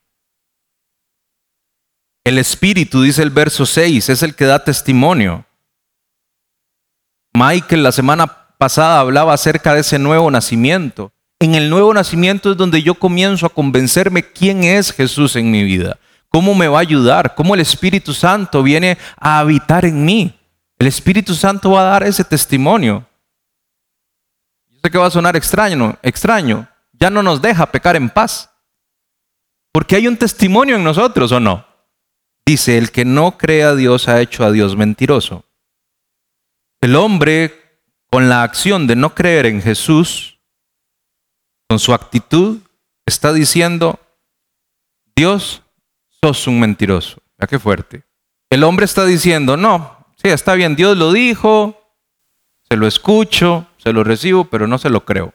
[2.29, 5.47] El Espíritu, dice el verso 6, es el que da testimonio.
[7.33, 8.27] Michael la semana
[8.59, 11.11] pasada hablaba acerca de ese nuevo nacimiento.
[11.41, 15.65] En el nuevo nacimiento es donde yo comienzo a convencerme quién es Jesús en mi
[15.65, 20.39] vida, cómo me va a ayudar, cómo el Espíritu Santo viene a habitar en mí.
[20.79, 23.07] El Espíritu Santo va a dar ese testimonio.
[24.69, 26.69] Yo sé que va a sonar extraño, extraño.
[26.93, 28.51] Ya no nos deja pecar en paz.
[29.73, 31.68] Porque hay un testimonio en nosotros, ¿o no?
[32.49, 35.45] Dice, el que no cree a Dios ha hecho a Dios mentiroso.
[36.81, 40.39] El hombre, con la acción de no creer en Jesús,
[41.69, 42.61] con su actitud,
[43.05, 44.01] está diciendo,
[45.15, 45.63] Dios,
[46.23, 47.21] sos un mentiroso.
[47.39, 48.05] Ya qué fuerte.
[48.49, 51.79] El hombre está diciendo, no, sí, está bien, Dios lo dijo,
[52.67, 55.35] se lo escucho, se lo recibo, pero no se lo creo.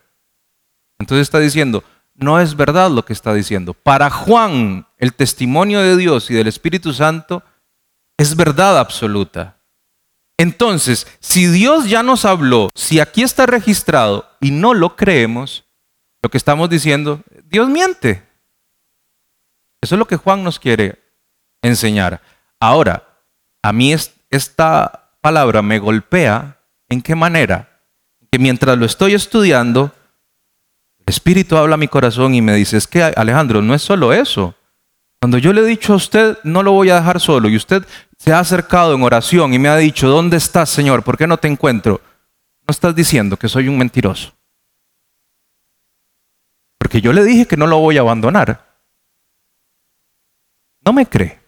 [0.98, 1.84] Entonces está diciendo,
[2.16, 3.74] no es verdad lo que está diciendo.
[3.74, 7.44] Para Juan, el testimonio de Dios y del Espíritu Santo
[8.18, 9.58] es verdad absoluta.
[10.38, 15.66] Entonces, si Dios ya nos habló, si aquí está registrado y no lo creemos,
[16.22, 18.24] lo que estamos diciendo, Dios miente.
[19.82, 21.00] Eso es lo que Juan nos quiere
[21.62, 22.22] enseñar.
[22.60, 23.04] Ahora,
[23.62, 23.94] a mí
[24.30, 26.60] esta palabra me golpea.
[26.90, 27.82] ¿En qué manera?
[28.32, 29.92] Que mientras lo estoy estudiando,
[31.06, 34.56] Espíritu habla a mi corazón y me dice, es que Alejandro, no es solo eso.
[35.20, 37.86] Cuando yo le he dicho a usted, no lo voy a dejar solo, y usted
[38.18, 41.04] se ha acercado en oración y me ha dicho, ¿dónde estás, Señor?
[41.04, 42.02] ¿Por qué no te encuentro?
[42.68, 44.34] No estás diciendo que soy un mentiroso.
[46.78, 48.78] Porque yo le dije que no lo voy a abandonar.
[50.86, 51.42] No me cree.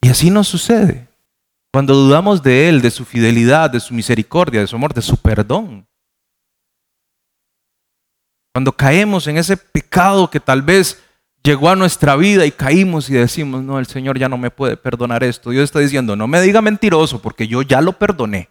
[0.00, 1.08] Y así no sucede.
[1.74, 5.16] Cuando dudamos de Él, de su fidelidad, de su misericordia, de su amor, de su
[5.16, 5.88] perdón.
[8.52, 11.02] Cuando caemos en ese pecado que tal vez
[11.42, 14.76] llegó a nuestra vida y caímos y decimos, no, el Señor ya no me puede
[14.76, 15.50] perdonar esto.
[15.50, 18.50] Dios está diciendo, no me diga mentiroso porque yo ya lo perdoné.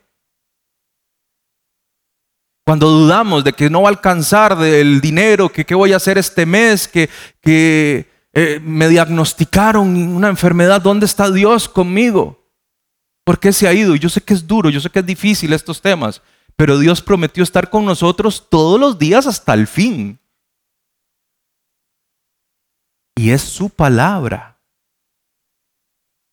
[2.65, 6.17] Cuando dudamos de que no va a alcanzar del dinero, que qué voy a hacer
[6.17, 7.09] este mes, que,
[7.39, 12.42] que eh, me diagnosticaron una enfermedad, ¿dónde está Dios conmigo?
[13.23, 13.95] ¿Por qué se ha ido?
[13.95, 16.21] Yo sé que es duro, yo sé que es difícil estos temas,
[16.55, 20.19] pero Dios prometió estar con nosotros todos los días hasta el fin.
[23.15, 24.59] Y es su palabra.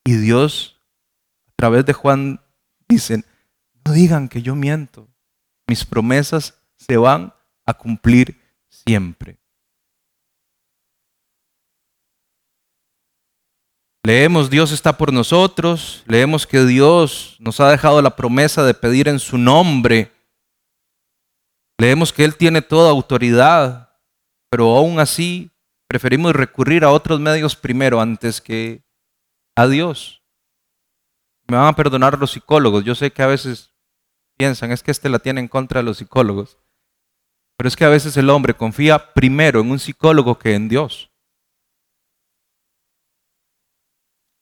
[0.05, 0.81] Y Dios,
[1.47, 2.41] a través de Juan,
[2.89, 3.25] dicen,
[3.85, 5.09] no digan que yo miento.
[5.67, 7.33] Mis promesas se van
[7.67, 9.40] a cumplir siempre.
[14.03, 19.09] Leemos Dios está por nosotros, leemos que Dios nos ha dejado la promesa de pedir
[19.09, 20.11] en su nombre,
[21.79, 23.91] leemos que Él tiene toda autoridad,
[24.51, 25.51] pero aún así
[25.87, 28.83] preferimos recurrir a otros medios primero antes que
[29.55, 30.23] a Dios.
[31.47, 33.75] Me van a perdonar los psicólogos, yo sé que a veces
[34.39, 36.57] piensan, es que este la tiene en contra de los psicólogos,
[37.59, 41.10] pero es que a veces el hombre confía primero en un psicólogo que en Dios.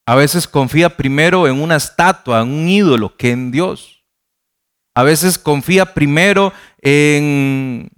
[0.08, 4.06] A veces confía primero en una estatua, en un ídolo, que en Dios.
[4.94, 7.90] A veces confía primero en,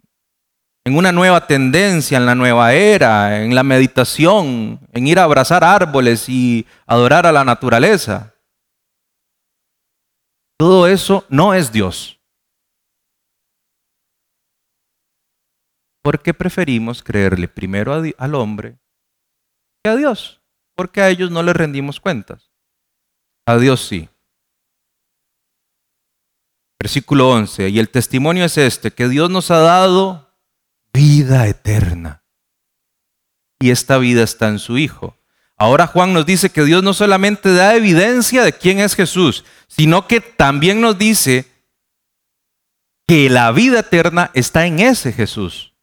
[0.85, 5.63] en una nueva tendencia, en la nueva era, en la meditación, en ir a abrazar
[5.63, 8.35] árboles y adorar a la naturaleza.
[10.59, 12.21] Todo eso no es Dios.
[16.03, 18.81] Porque preferimos creerle primero al hombre
[19.85, 20.40] que a Dios
[20.75, 22.51] porque a ellos no les rendimos cuentas.
[23.47, 24.09] A Dios sí.
[26.79, 27.69] Versículo 11.
[27.69, 30.35] Y el testimonio es este, que Dios nos ha dado
[30.93, 32.25] vida eterna.
[33.61, 35.19] Y esta vida está en su Hijo.
[35.57, 40.09] Ahora Juan nos dice que Dios no solamente da evidencia de quién es Jesús, sino
[40.09, 41.47] que también nos dice
[43.07, 45.75] que la vida eterna está en ese Jesús.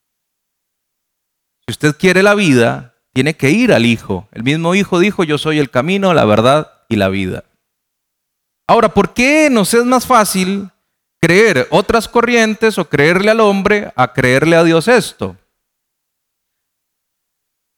[1.67, 4.29] Si usted quiere la vida, tiene que ir al Hijo.
[4.31, 7.45] El mismo Hijo dijo, yo soy el camino, la verdad y la vida.
[8.67, 10.69] Ahora, ¿por qué nos es más fácil
[11.19, 15.35] creer otras corrientes o creerle al hombre a creerle a Dios esto?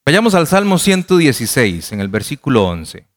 [0.06, 3.08] Vayamos al Salmo 116, en el versículo 11.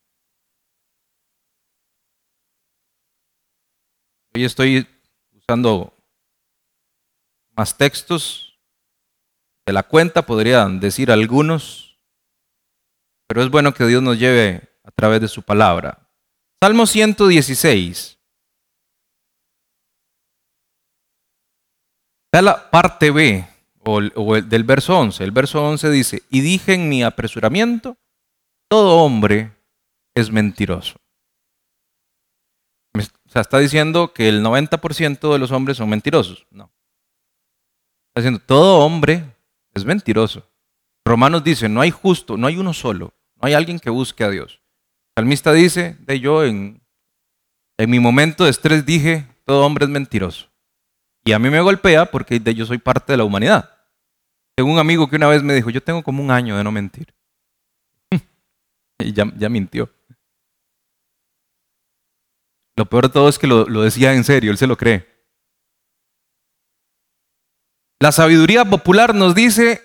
[4.33, 4.87] Hoy estoy
[5.33, 5.93] usando
[7.57, 8.57] más textos
[9.67, 11.92] de la cuenta, podrían decir algunos,
[13.33, 16.07] pero es bueno que Dios nos lleve a través de su palabra.
[16.63, 18.19] Salmo 116.
[22.31, 23.49] Da la parte B
[23.87, 25.25] o, del verso 11.
[25.25, 27.97] El verso 11 dice, y dije en mi apresuramiento,
[28.69, 29.57] todo hombre
[30.15, 30.99] es mentiroso.
[32.95, 36.47] O sea, está diciendo que el 90% de los hombres son mentirosos.
[36.51, 36.71] No.
[38.09, 39.25] Está diciendo, todo hombre
[39.73, 40.47] es mentiroso.
[41.03, 44.31] Romanos dice, no hay justo, no hay uno solo, no hay alguien que busque a
[44.31, 44.63] Dios.
[45.17, 46.81] El salmista dice, de yo en,
[47.77, 50.49] en mi momento de estrés dije, todo hombre es mentiroso.
[51.25, 53.71] Y a mí me golpea porque de yo soy parte de la humanidad.
[54.57, 56.71] Tengo un amigo que una vez me dijo, yo tengo como un año de no
[56.71, 57.15] mentir.
[58.99, 59.91] y ya, ya mintió.
[62.77, 65.07] Lo peor de todo es que lo, decía en serio, él se lo cree.
[68.01, 69.83] La sabiduría popular nos dice,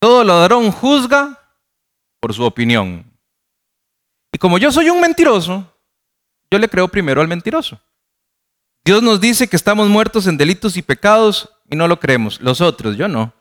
[0.00, 1.43] todo ladrón juzga
[2.24, 3.04] por su opinión.
[4.32, 5.70] Y como yo soy un mentiroso,
[6.50, 7.78] yo le creo primero al mentiroso.
[8.82, 12.40] Dios nos dice que estamos muertos en delitos y pecados y no lo creemos.
[12.40, 13.34] Los otros, yo no.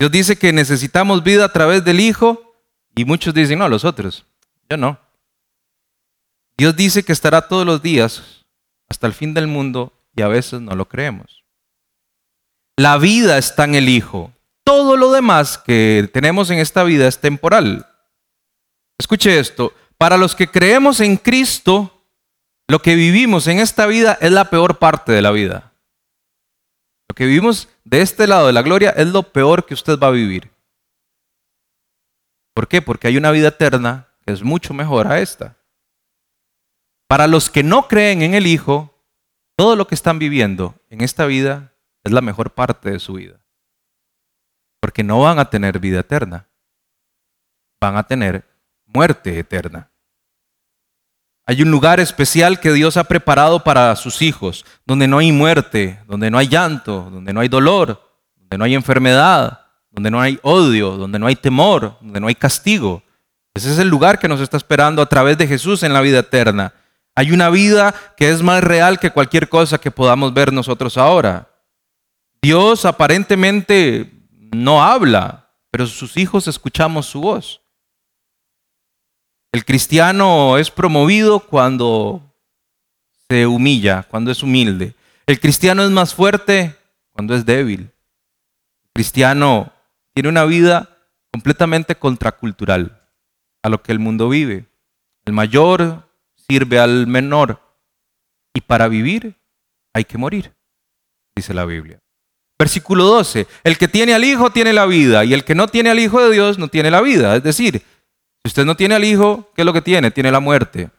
[0.00, 2.56] Dios dice que necesitamos vida a través del Hijo
[2.96, 4.24] y muchos dicen, no, los otros,
[4.68, 4.98] yo no.
[6.56, 8.44] Dios dice que estará todos los días
[8.88, 11.44] hasta el fin del mundo y a veces no lo creemos.
[12.76, 14.32] La vida está en el Hijo.
[14.68, 17.86] Todo lo demás que tenemos en esta vida es temporal.
[18.98, 22.04] Escuche esto, para los que creemos en Cristo,
[22.68, 25.72] lo que vivimos en esta vida es la peor parte de la vida.
[27.08, 30.08] Lo que vivimos de este lado de la gloria es lo peor que usted va
[30.08, 30.50] a vivir.
[32.52, 32.82] ¿Por qué?
[32.82, 35.56] Porque hay una vida eterna que es mucho mejor a esta.
[37.06, 38.94] Para los que no creen en el Hijo,
[39.56, 41.72] todo lo que están viviendo en esta vida
[42.04, 43.40] es la mejor parte de su vida.
[44.88, 46.48] Porque no van a tener vida eterna.
[47.78, 48.46] Van a tener
[48.86, 49.90] muerte eterna.
[51.44, 56.00] Hay un lugar especial que Dios ha preparado para sus hijos, donde no hay muerte,
[56.06, 58.00] donde no hay llanto, donde no hay dolor,
[58.34, 59.60] donde no hay enfermedad,
[59.90, 63.02] donde no hay odio, donde no hay temor, donde no hay castigo.
[63.52, 66.20] Ese es el lugar que nos está esperando a través de Jesús en la vida
[66.20, 66.72] eterna.
[67.14, 71.50] Hay una vida que es más real que cualquier cosa que podamos ver nosotros ahora.
[72.40, 74.17] Dios aparentemente
[74.52, 77.60] no habla, pero sus hijos escuchamos su voz.
[79.52, 82.22] El cristiano es promovido cuando
[83.28, 84.94] se humilla, cuando es humilde.
[85.26, 86.76] El cristiano es más fuerte
[87.12, 87.80] cuando es débil.
[87.80, 89.72] El cristiano
[90.14, 90.88] tiene una vida
[91.32, 93.02] completamente contracultural
[93.62, 94.66] a lo que el mundo vive.
[95.24, 96.08] El mayor
[96.48, 97.60] sirve al menor.
[98.54, 99.36] Y para vivir
[99.92, 100.54] hay que morir,
[101.36, 102.00] dice la Biblia.
[102.58, 105.90] Versículo 12, el que tiene al Hijo tiene la vida y el que no tiene
[105.90, 107.36] al Hijo de Dios no tiene la vida.
[107.36, 110.10] Es decir, si usted no tiene al Hijo, ¿qué es lo que tiene?
[110.10, 110.90] Tiene la muerte.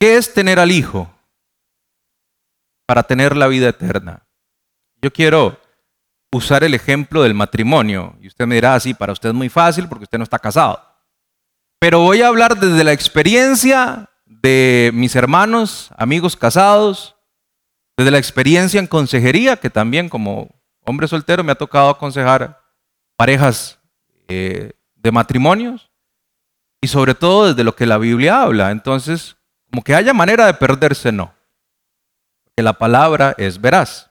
[0.00, 1.12] ¿Qué es tener al Hijo?
[2.86, 4.26] Para tener la vida eterna.
[5.02, 5.60] Yo quiero
[6.32, 8.16] usar el ejemplo del matrimonio.
[8.20, 10.82] Y usted me dirá, así, para usted es muy fácil porque usted no está casado.
[11.78, 17.15] Pero voy a hablar desde la experiencia de mis hermanos, amigos casados,
[17.96, 22.60] desde la experiencia en consejería, que también como hombre soltero me ha tocado aconsejar
[23.16, 23.78] parejas
[24.28, 25.90] eh, de matrimonios,
[26.80, 28.70] y sobre todo desde lo que la Biblia habla.
[28.70, 29.36] Entonces,
[29.70, 31.34] como que haya manera de perderse, no.
[32.54, 34.10] Que la palabra es veraz.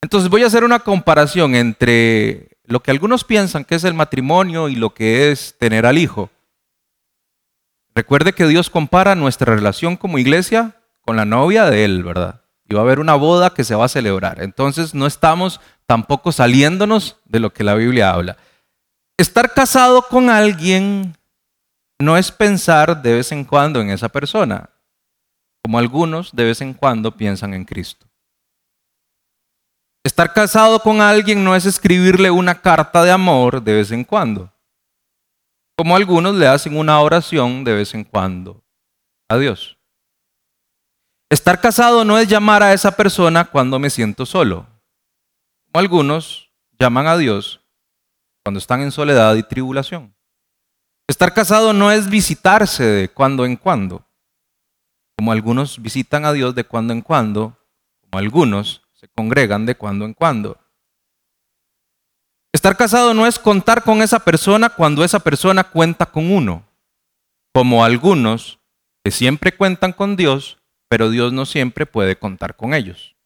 [0.00, 4.68] Entonces voy a hacer una comparación entre lo que algunos piensan que es el matrimonio
[4.68, 6.30] y lo que es tener al hijo.
[7.94, 12.39] Recuerde que Dios compara nuestra relación como iglesia con la novia de Él, ¿verdad?
[12.70, 14.40] Y va a haber una boda que se va a celebrar.
[14.40, 18.38] Entonces no estamos tampoco saliéndonos de lo que la Biblia habla.
[19.18, 21.16] Estar casado con alguien
[21.98, 24.70] no es pensar de vez en cuando en esa persona,
[25.62, 28.06] como algunos de vez en cuando piensan en Cristo.
[30.02, 34.50] Estar casado con alguien no es escribirle una carta de amor de vez en cuando
[35.80, 38.62] como algunos le hacen una oración de vez en cuando
[39.30, 39.78] a Dios.
[41.30, 44.66] Estar casado no es llamar a esa persona cuando me siento solo,
[45.66, 47.60] como algunos llaman a Dios
[48.42, 50.12] cuando están en soledad y tribulación.
[51.06, 54.04] Estar casado no es visitarse de cuando en cuando,
[55.16, 57.56] como algunos visitan a Dios de cuando en cuando,
[58.00, 60.58] como algunos se congregan de cuando en cuando.
[62.52, 66.66] Estar casado no es contar con esa persona cuando esa persona cuenta con uno,
[67.54, 68.58] como algunos
[69.04, 70.59] que siempre cuentan con Dios,
[70.90, 73.16] pero Dios no siempre puede contar con ellos.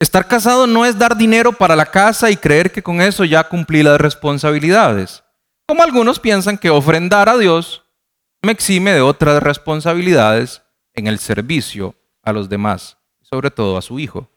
[0.00, 3.48] Estar casado no es dar dinero para la casa y creer que con eso ya
[3.48, 5.22] cumplí las responsabilidades,
[5.68, 7.84] como algunos piensan que ofrendar a Dios
[8.42, 10.62] me exime de otras responsabilidades
[10.94, 14.28] en el servicio a los demás, sobre todo a su hijo.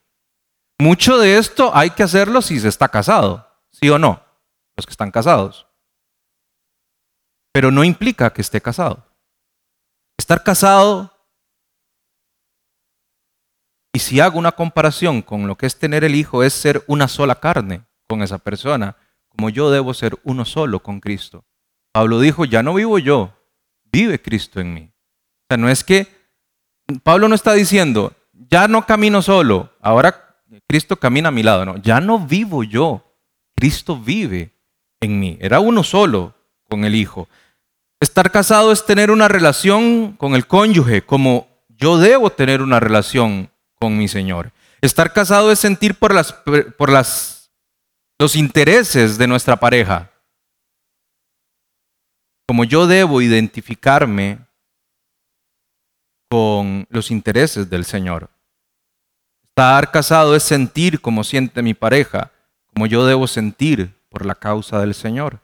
[0.79, 4.21] Mucho de esto hay que hacerlo si se está casado, sí o no,
[4.75, 5.67] los que están casados.
[7.51, 9.03] Pero no implica que esté casado.
[10.17, 11.14] Estar casado,
[13.95, 17.07] y si hago una comparación con lo que es tener el hijo, es ser una
[17.07, 18.97] sola carne con esa persona,
[19.29, 21.45] como yo debo ser uno solo con Cristo.
[21.93, 23.31] Pablo dijo, ya no vivo yo,
[23.85, 24.91] vive Cristo en mí.
[24.91, 26.07] O sea, no es que
[27.03, 31.63] Pablo no está diciendo, ya no camino solo, ahora Cristo camina a mi lado.
[31.63, 33.15] No, ya no vivo yo,
[33.55, 34.51] Cristo vive
[34.99, 35.37] en mí.
[35.39, 36.35] Era uno solo
[36.69, 37.29] con el Hijo.
[38.01, 43.54] Estar casado es tener una relación con el cónyuge, como yo debo tener una relación
[43.85, 44.51] con mi Señor.
[44.81, 47.51] Estar casado es sentir por, las, por las,
[48.17, 50.09] los intereses de nuestra pareja.
[52.47, 54.39] Como yo debo identificarme
[56.31, 58.31] con los intereses del Señor.
[59.49, 62.31] Estar casado es sentir como siente mi pareja,
[62.73, 65.41] como yo debo sentir por la causa del Señor.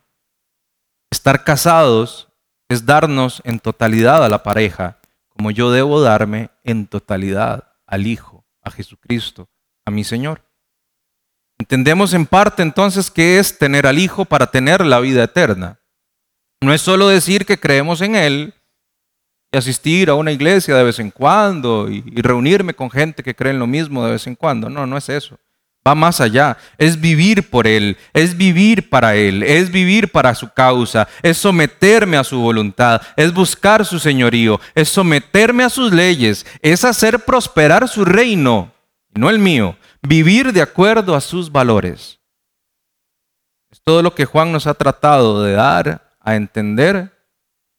[1.12, 2.28] Estar casados
[2.70, 4.98] es darnos en totalidad a la pareja,
[5.30, 9.50] como yo debo darme en totalidad al Hijo, a Jesucristo,
[9.86, 10.50] a mi Señor.
[11.60, 15.80] Entendemos en parte entonces qué es tener al Hijo para tener la vida eterna.
[16.60, 18.56] No es solo decir que creemos en Él,
[19.52, 23.52] y asistir a una iglesia de vez en cuando y, reunirme con gente que cree
[23.52, 24.70] en lo mismo de vez en cuando.
[24.70, 25.38] No, no es eso.
[25.88, 26.58] Va más allá.
[26.78, 32.18] Es vivir por Él, es vivir para Él, es vivir para su causa, es someterme
[32.18, 37.88] a su voluntad, es buscar su señorío, es someterme a sus leyes, es hacer prosperar
[37.88, 38.72] su reino,
[39.16, 42.20] no el mío, vivir de acuerdo a sus valores.
[43.72, 47.12] Es todo lo que Juan nos ha tratado de dar a entender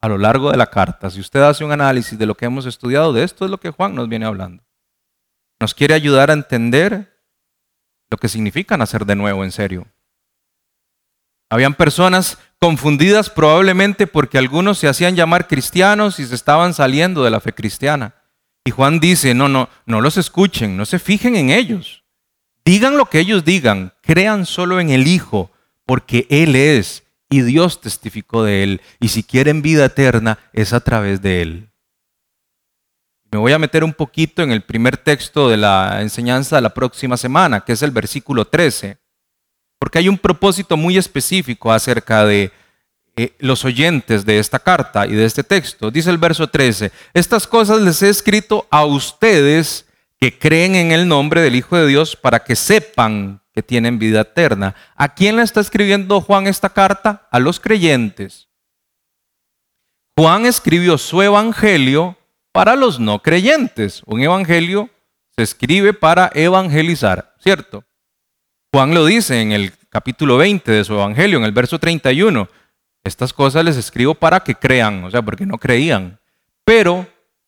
[0.01, 1.09] a lo largo de la carta.
[1.09, 3.71] Si usted hace un análisis de lo que hemos estudiado, de esto es lo que
[3.71, 4.65] Juan nos viene hablando.
[5.61, 7.12] Nos quiere ayudar a entender
[8.13, 9.89] lo que significa nacer de nuevo en serio.
[11.51, 17.31] Habían personas confundidas probablemente porque algunos se hacían llamar cristianos y se estaban saliendo de
[17.31, 18.15] la fe cristiana.
[18.65, 22.05] Y Juan dice, no, no, no los escuchen, no se fijen en ellos.
[22.65, 25.51] Digan lo que ellos digan, crean solo en el Hijo,
[25.85, 28.83] porque Él es y Dios testificó de él.
[29.01, 31.72] Y si quieren vida eterna, es a través de él.
[33.33, 36.75] Me voy a meter un poquito en el primer texto de la enseñanza de la
[36.75, 38.99] próxima semana, que es el versículo 13,
[39.79, 42.53] porque hay un propósito muy específico acerca de
[43.17, 45.91] eh, los oyentes de esta carta y de este texto.
[45.91, 49.87] Dice el verso 13, estas cosas les he escrito a ustedes
[50.21, 54.21] que creen en el nombre del Hijo de Dios para que sepan que tienen vida
[54.21, 54.75] eterna.
[54.95, 57.29] ¿A quién le está escribiendo Juan esta carta?
[57.31, 58.51] A los creyentes.
[60.19, 62.19] Juan escribió su evangelio
[62.53, 64.03] para los no creyentes.
[64.07, 64.91] Un evangelio
[65.37, 67.85] se escribe para evangelizar, ¿cierto?
[68.73, 72.49] Juan lo dice en el capítulo 20 de su evangelio, en el verso 31.
[73.05, 76.21] Estas cosas les escribo para que crean, o sea, porque no creían.
[76.65, 77.07] Pero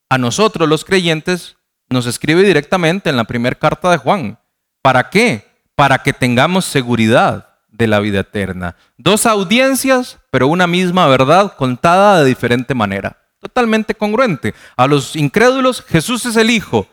[0.09, 1.57] a nosotros los creyentes
[1.88, 4.38] nos escribe directamente en la primera carta de Juan.
[4.82, 5.55] ¿Para qué?
[5.76, 8.76] para que tengamos seguridad de la vida eterna.
[8.96, 13.18] Dos audiencias, pero una misma verdad contada de diferente manera.
[13.45, 14.55] Totalmente congruente.
[14.74, 16.88] A los incrédulos, Jesús es el Hijo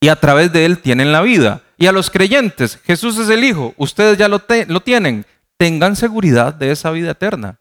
[0.00, 1.62] y a través de él tienen la vida.
[1.76, 5.26] Y a los creyentes, Jesús es el Hijo, ustedes ya lo, lo tienen.
[5.58, 7.60] Tengan seguridad de esa vida eterna.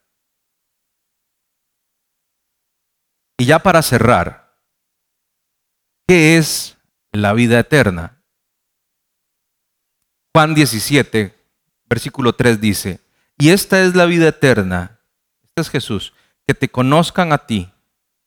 [3.38, 4.55] Y ya para cerrar,
[6.07, 6.78] ¿qué es
[7.11, 8.21] la vida eterna?
[10.34, 11.36] Juan 17,
[11.88, 13.01] versículo 3 dice,
[13.38, 15.01] y esta es la vida eterna,
[15.43, 16.13] este es Jesús,
[16.47, 17.71] que te conozcan a ti,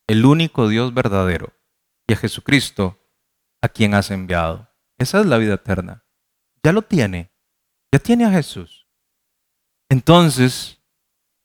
[0.07, 1.53] el único Dios verdadero,
[2.07, 2.99] y a Jesucristo,
[3.63, 4.69] a quien has enviado.
[4.99, 6.05] Esa es la vida eterna.
[6.63, 7.31] Ya lo tiene,
[7.93, 8.89] ya tiene a Jesús.
[9.89, 10.83] Entonces,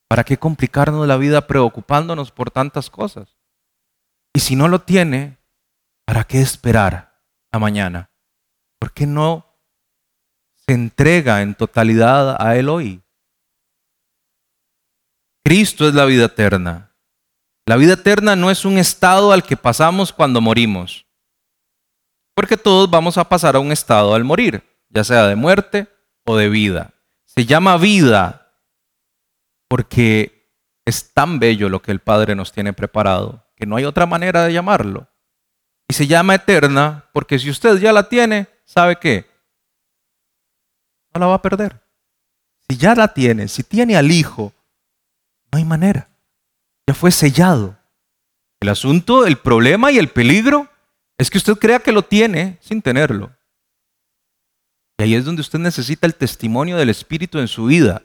[0.08, 3.38] ¿para qué complicarnos la vida preocupándonos por tantas cosas?
[4.32, 5.38] Y si no lo tiene,
[6.04, 7.22] ¿para qué esperar
[7.52, 8.10] a mañana?
[8.78, 9.54] ¿Por qué no
[10.66, 13.02] se entrega en totalidad a Él hoy.
[15.44, 16.96] Cristo es la vida eterna.
[17.66, 21.06] La vida eterna no es un estado al que pasamos cuando morimos,
[22.34, 25.88] porque todos vamos a pasar a un estado al morir, ya sea de muerte
[26.24, 26.94] o de vida.
[27.24, 28.58] Se llama vida
[29.68, 30.50] porque
[30.86, 34.44] es tan bello lo que el Padre nos tiene preparado, que no hay otra manera
[34.44, 35.08] de llamarlo.
[35.88, 39.26] Y se llama eterna porque si usted ya la tiene, ¿sabe qué?
[41.12, 41.82] No la va a perder.
[42.68, 44.52] Si ya la tiene, si tiene al Hijo,
[45.54, 46.08] no hay manera.
[46.88, 47.78] Ya fue sellado.
[48.60, 50.68] El asunto, el problema y el peligro
[51.16, 53.30] es que usted crea que lo tiene sin tenerlo.
[54.98, 58.02] Y ahí es donde usted necesita el testimonio del Espíritu en su vida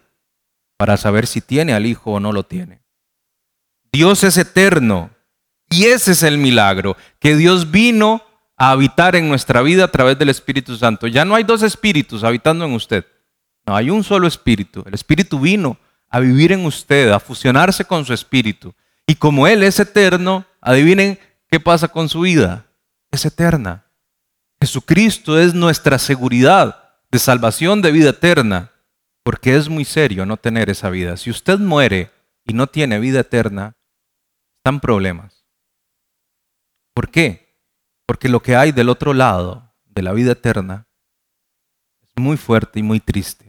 [0.77, 2.83] para saber si tiene al Hijo o no lo tiene.
[3.91, 5.09] Dios es eterno
[5.71, 8.21] y ese es el milagro, que Dios vino
[8.57, 11.07] a habitar en nuestra vida a través del Espíritu Santo.
[11.07, 13.05] Ya no hay dos espíritus habitando en usted,
[13.65, 14.83] no, hay un solo espíritu.
[14.85, 15.77] El Espíritu vino
[16.09, 18.73] a vivir en usted, a fusionarse con su espíritu.
[19.07, 22.65] Y como Él es eterno, adivinen qué pasa con su vida.
[23.11, 23.85] Es eterna.
[24.59, 28.71] Jesucristo es nuestra seguridad de salvación de vida eterna,
[29.23, 31.17] porque es muy serio no tener esa vida.
[31.17, 32.11] Si usted muere
[32.45, 33.77] y no tiene vida eterna,
[34.57, 35.45] están problemas.
[36.93, 37.55] ¿Por qué?
[38.05, 40.87] Porque lo que hay del otro lado de la vida eterna
[42.01, 43.48] es muy fuerte y muy triste.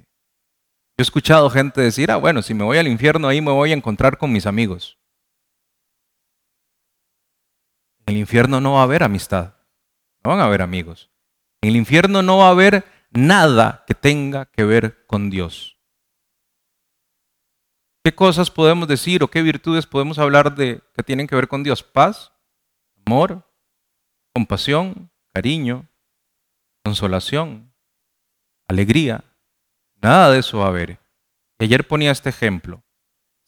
[1.01, 3.70] Yo he escuchado gente decir, ah, bueno, si me voy al infierno ahí me voy
[3.70, 4.98] a encontrar con mis amigos.
[8.05, 9.55] En el infierno no va a haber amistad,
[10.22, 11.11] no van a haber amigos.
[11.62, 15.78] En el infierno no va a haber nada que tenga que ver con Dios.
[18.05, 21.62] ¿Qué cosas podemos decir o qué virtudes podemos hablar de que tienen que ver con
[21.62, 21.82] Dios?
[21.82, 22.30] Paz,
[23.07, 23.51] amor,
[24.34, 25.88] compasión, cariño,
[26.84, 27.72] consolación,
[28.68, 29.24] alegría.
[30.01, 30.98] Nada de eso va a haber.
[31.59, 32.82] Y ayer ponía este ejemplo.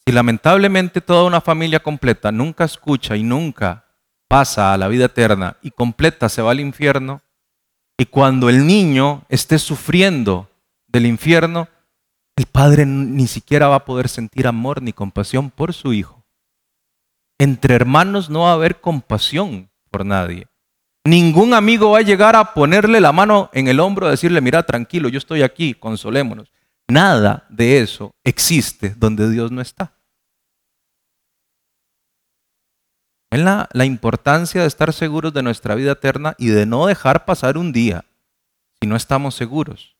[0.06, 3.86] Si lamentablemente toda una familia completa nunca escucha y nunca
[4.28, 7.22] pasa a la vida eterna y completa se va al infierno,
[7.98, 10.50] y cuando el niño esté sufriendo
[10.88, 11.68] del infierno,
[12.36, 16.24] el padre ni siquiera va a poder sentir amor ni compasión por su hijo.
[17.38, 20.48] Entre hermanos no va a haber compasión por nadie.
[21.04, 24.62] Ningún amigo va a llegar a ponerle la mano en el hombro y decirle, mira,
[24.62, 26.52] tranquilo, yo estoy aquí, consolémonos.
[26.88, 29.94] Nada de eso existe donde Dios no está.
[33.32, 37.24] ¿Ven la, la importancia de estar seguros de nuestra vida eterna y de no dejar
[37.24, 38.04] pasar un día
[38.80, 39.96] si no estamos seguros?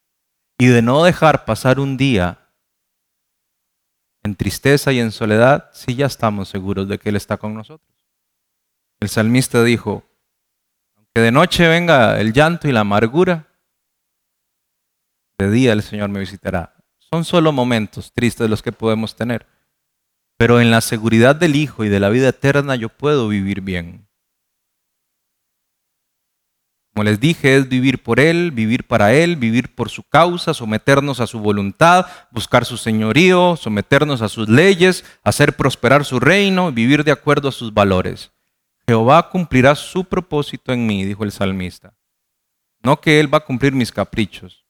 [0.59, 2.39] Y de no dejar pasar un día
[4.23, 7.91] en tristeza y en soledad si ya estamos seguros de que Él está con nosotros.
[9.01, 10.05] El salmista dijo,
[11.15, 13.49] que de noche venga el llanto y la amargura,
[15.39, 16.75] de día el Señor me visitará.
[16.99, 19.47] Son solo momentos tristes los que podemos tener,
[20.39, 24.09] pero en la seguridad del Hijo y de la vida eterna yo puedo vivir bien.
[26.95, 31.21] Como les dije, es vivir por Él, vivir para Él, vivir por su causa, someternos
[31.21, 37.03] a su voluntad, buscar su señorío, someternos a sus leyes, hacer prosperar su reino, vivir
[37.03, 38.31] de acuerdo a sus valores.
[38.87, 41.95] Jehová cumplirá su propósito en mí, dijo el salmista.
[42.83, 44.65] No que Él va a cumplir mis caprichos.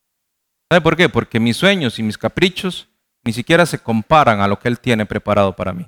[0.71, 1.09] ¿Sabe por qué?
[1.09, 2.89] Porque mis sueños y mis caprichos
[3.25, 5.87] ni siquiera se comparan a lo que Él tiene preparado para mí.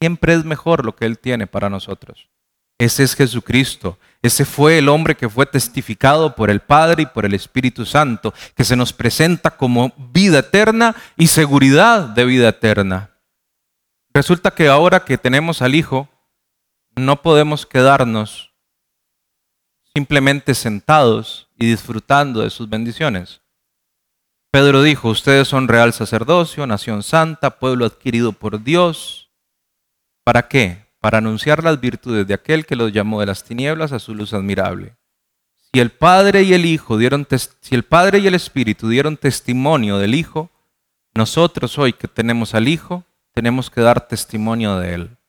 [0.00, 2.28] Siempre es mejor lo que Él tiene para nosotros.
[2.78, 3.98] Ese es Jesucristo.
[4.22, 8.32] Ese fue el hombre que fue testificado por el Padre y por el Espíritu Santo,
[8.54, 13.10] que se nos presenta como vida eterna y seguridad de vida eterna.
[14.14, 16.08] Resulta que ahora que tenemos al Hijo,
[17.00, 18.52] no podemos quedarnos
[19.94, 23.40] simplemente sentados y disfrutando de sus bendiciones.
[24.52, 29.30] Pedro dijo, ustedes son real sacerdocio, nación santa, pueblo adquirido por Dios.
[30.24, 30.86] ¿Para qué?
[31.00, 34.32] Para anunciar las virtudes de aquel que los llamó de las tinieblas a su luz
[34.34, 34.96] admirable.
[35.72, 37.26] Si el Padre y el Hijo dieron
[37.60, 40.50] si el Padre y el Espíritu dieron testimonio del Hijo,
[41.14, 45.19] nosotros hoy que tenemos al Hijo, tenemos que dar testimonio de él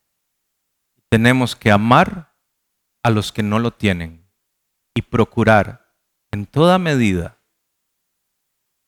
[1.11, 2.33] tenemos que amar
[3.03, 4.25] a los que no lo tienen
[4.95, 5.93] y procurar
[6.31, 7.37] en toda medida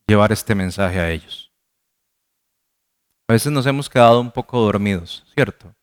[0.07, 1.51] llevar este mensaje a ellos.
[3.27, 5.75] A veces nos hemos quedado un poco dormidos, ¿cierto?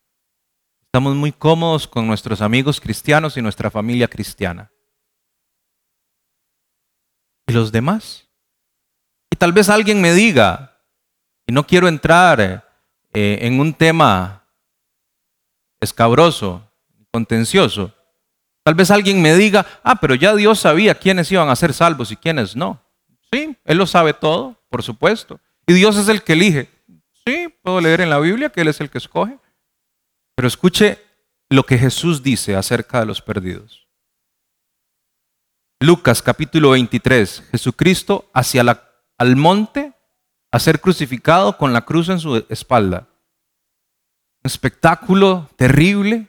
[0.85, 4.71] Estamos muy cómodos con nuestros amigos cristianos y nuestra familia cristiana.
[7.47, 8.27] ¿Y los demás?
[9.29, 10.81] Y tal vez alguien me diga,
[11.45, 12.41] y no quiero entrar
[13.13, 14.40] eh, en un tema
[15.81, 16.65] escabroso,
[17.11, 17.93] contencioso.
[18.63, 22.11] Tal vez alguien me diga, ah, pero ya Dios sabía quiénes iban a ser salvos
[22.11, 22.79] y quiénes no.
[23.31, 25.39] Sí, Él lo sabe todo, por supuesto.
[25.65, 26.69] Y Dios es el que elige.
[27.25, 29.37] Sí, puedo leer en la Biblia que Él es el que escoge.
[30.35, 30.99] Pero escuche
[31.49, 33.87] lo que Jesús dice acerca de los perdidos.
[35.79, 39.93] Lucas capítulo 23, Jesucristo hacia la, al monte
[40.51, 43.07] a ser crucificado con la cruz en su espalda.
[44.43, 46.27] Un espectáculo terrible.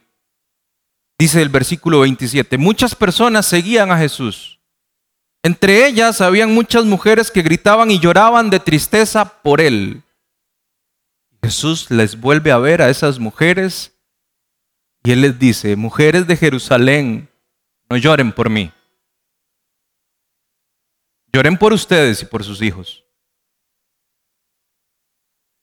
[1.18, 4.60] Dice el versículo 27, muchas personas seguían a Jesús.
[5.42, 10.02] Entre ellas habían muchas mujeres que gritaban y lloraban de tristeza por él.
[11.42, 13.92] Jesús les vuelve a ver a esas mujeres
[15.04, 17.28] y él les dice, mujeres de Jerusalén,
[17.90, 18.72] no lloren por mí.
[21.32, 23.01] Lloren por ustedes y por sus hijos.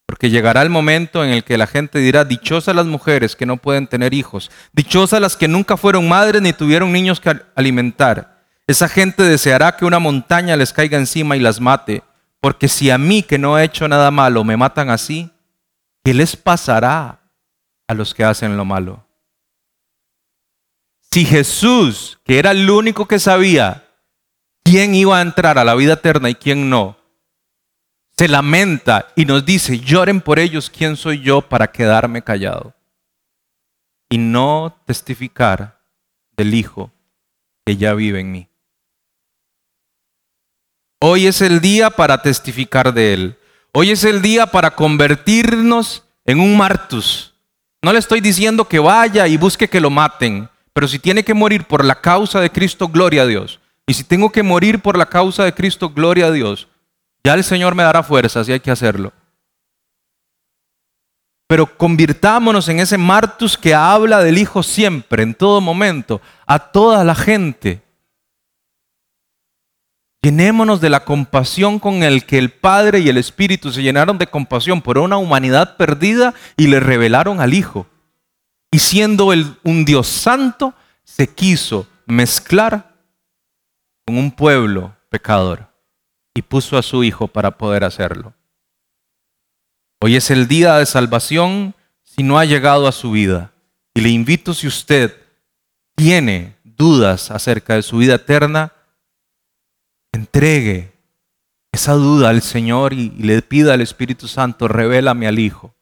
[0.09, 3.57] Porque llegará el momento en el que la gente dirá, dichosas las mujeres que no
[3.57, 8.43] pueden tener hijos, dichosas las que nunca fueron madres ni tuvieron niños que alimentar.
[8.65, 12.01] Esa gente deseará que una montaña les caiga encima y las mate,
[12.41, 15.29] porque si a mí que no he hecho nada malo me matan así,
[16.03, 17.19] ¿qué les pasará
[17.87, 19.05] a los que hacen lo malo?
[21.11, 23.85] Si Jesús, que era el único que sabía
[24.63, 26.98] quién iba a entrar a la vida eterna y quién no,
[28.19, 32.73] se lamenta y nos dice, lloren por ellos, ¿quién soy yo para quedarme callado?
[34.09, 35.79] Y no testificar
[36.35, 36.91] del Hijo
[37.65, 38.49] que ya vive en mí.
[40.99, 43.37] Hoy es el día para testificar de Él.
[43.71, 47.33] Hoy es el día para convertirnos en un martus.
[47.81, 50.49] No le estoy diciendo que vaya y busque que lo maten.
[50.73, 53.61] Pero si tiene que morir por la causa de Cristo, gloria a Dios.
[53.87, 56.67] Y si tengo que morir por la causa de Cristo, gloria a Dios.
[57.23, 59.11] Ya el Señor me dará fuerzas y hay que hacerlo.
[61.47, 67.03] Pero convirtámonos en ese Martus que habla del Hijo siempre, en todo momento, a toda
[67.03, 67.81] la gente.
[70.21, 74.27] Llenémonos de la compasión con el que el Padre y el Espíritu se llenaron de
[74.27, 77.87] compasión por una humanidad perdida y le revelaron al Hijo.
[78.71, 79.31] Y siendo
[79.63, 82.93] un Dios santo, se quiso mezclar
[84.05, 85.68] con un pueblo pecador
[86.33, 88.33] y puso a su Hijo para poder hacerlo.
[90.01, 93.53] Hoy es el día de salvación si no ha llegado a su vida.
[93.93, 95.15] Y le invito si usted
[95.95, 98.73] tiene dudas acerca de su vida eterna,
[100.13, 100.93] entregue
[101.71, 105.75] esa duda al Señor y, le pida al Espíritu Santo, revélame al Hijo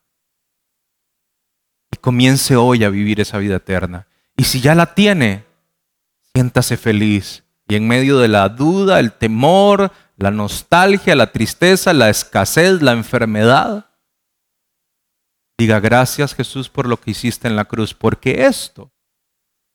[1.92, 4.08] y comience hoy a vivir esa vida eterna.
[4.36, 5.46] Y si ya la tiene,
[6.34, 7.44] siéntase feliz.
[7.68, 12.92] Y en medio de la duda, el temor, la nostalgia, la tristeza, la escasez, la
[12.92, 13.92] enfermedad,
[15.58, 18.92] diga gracias Jesús por lo que hiciste en la cruz, porque esto,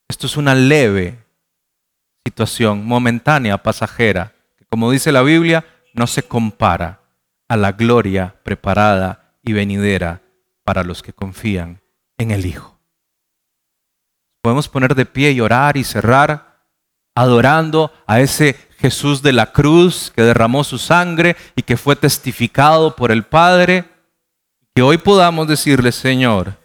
[0.09, 1.25] esto es una leve
[2.25, 5.65] situación, momentánea, pasajera, que como dice la Biblia,
[5.95, 7.01] no se compara
[7.49, 10.23] a la gloria preparada y venidera
[10.65, 11.83] para los que confían
[12.19, 12.81] en el Hijo.
[14.41, 16.52] Podemos poner de pie y orar y cerrar
[17.15, 22.97] adorando a ese Jesús de la cruz que derramó su sangre y que fue testificado
[22.97, 23.89] por el Padre.
[24.75, 26.59] Que hoy podamos decirle, Señor,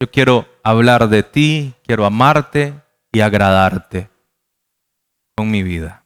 [0.00, 2.74] yo quiero hablar de ti, quiero amarte
[3.12, 4.08] y agradarte
[5.36, 6.04] con mi vida.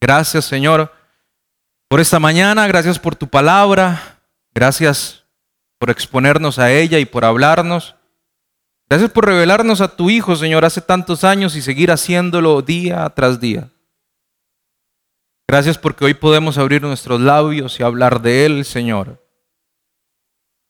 [0.00, 0.92] Gracias, Señor,
[1.88, 4.20] por esta mañana, gracias por tu palabra,
[4.54, 5.24] gracias
[5.78, 7.94] por exponernos a ella y por hablarnos.
[8.92, 13.40] Gracias por revelarnos a tu Hijo, Señor, hace tantos años y seguir haciéndolo día tras
[13.40, 13.70] día.
[15.48, 19.26] Gracias porque hoy podemos abrir nuestros labios y hablar de Él, Señor.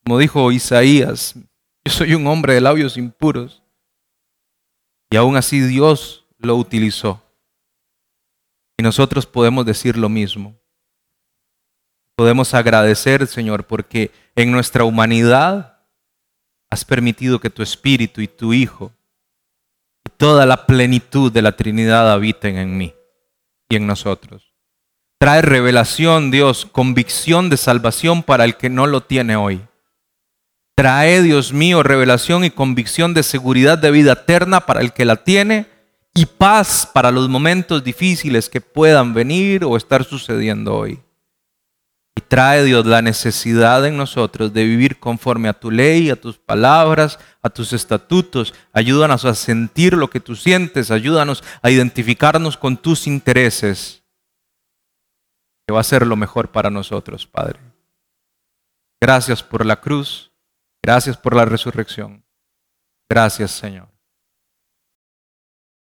[0.04, 1.34] Como dijo Isaías,
[1.84, 3.64] yo soy un hombre de labios impuros.
[5.10, 7.20] Y aún así Dios lo utilizó.
[8.78, 10.56] Y nosotros podemos decir lo mismo.
[12.14, 15.71] Podemos agradecer, Señor, porque en nuestra humanidad
[16.72, 18.92] has permitido que tu Espíritu y tu Hijo
[20.06, 22.94] y toda la plenitud de la Trinidad habiten en mí
[23.68, 24.54] y en nosotros.
[25.18, 29.60] Trae revelación, Dios, convicción de salvación para el que no lo tiene hoy.
[30.74, 35.16] Trae, Dios mío, revelación y convicción de seguridad de vida eterna para el que la
[35.16, 35.66] tiene
[36.14, 40.98] y paz para los momentos difíciles que puedan venir o estar sucediendo hoy.
[42.14, 46.36] Y trae Dios la necesidad en nosotros de vivir conforme a tu ley, a tus
[46.38, 48.52] palabras, a tus estatutos.
[48.72, 54.04] Ayúdanos a sentir lo que tú sientes, ayúdanos a identificarnos con tus intereses,
[55.66, 57.60] que va a ser lo mejor para nosotros, Padre.
[59.00, 60.32] Gracias por la cruz,
[60.82, 62.24] gracias por la resurrección.
[63.08, 63.91] Gracias, Señor.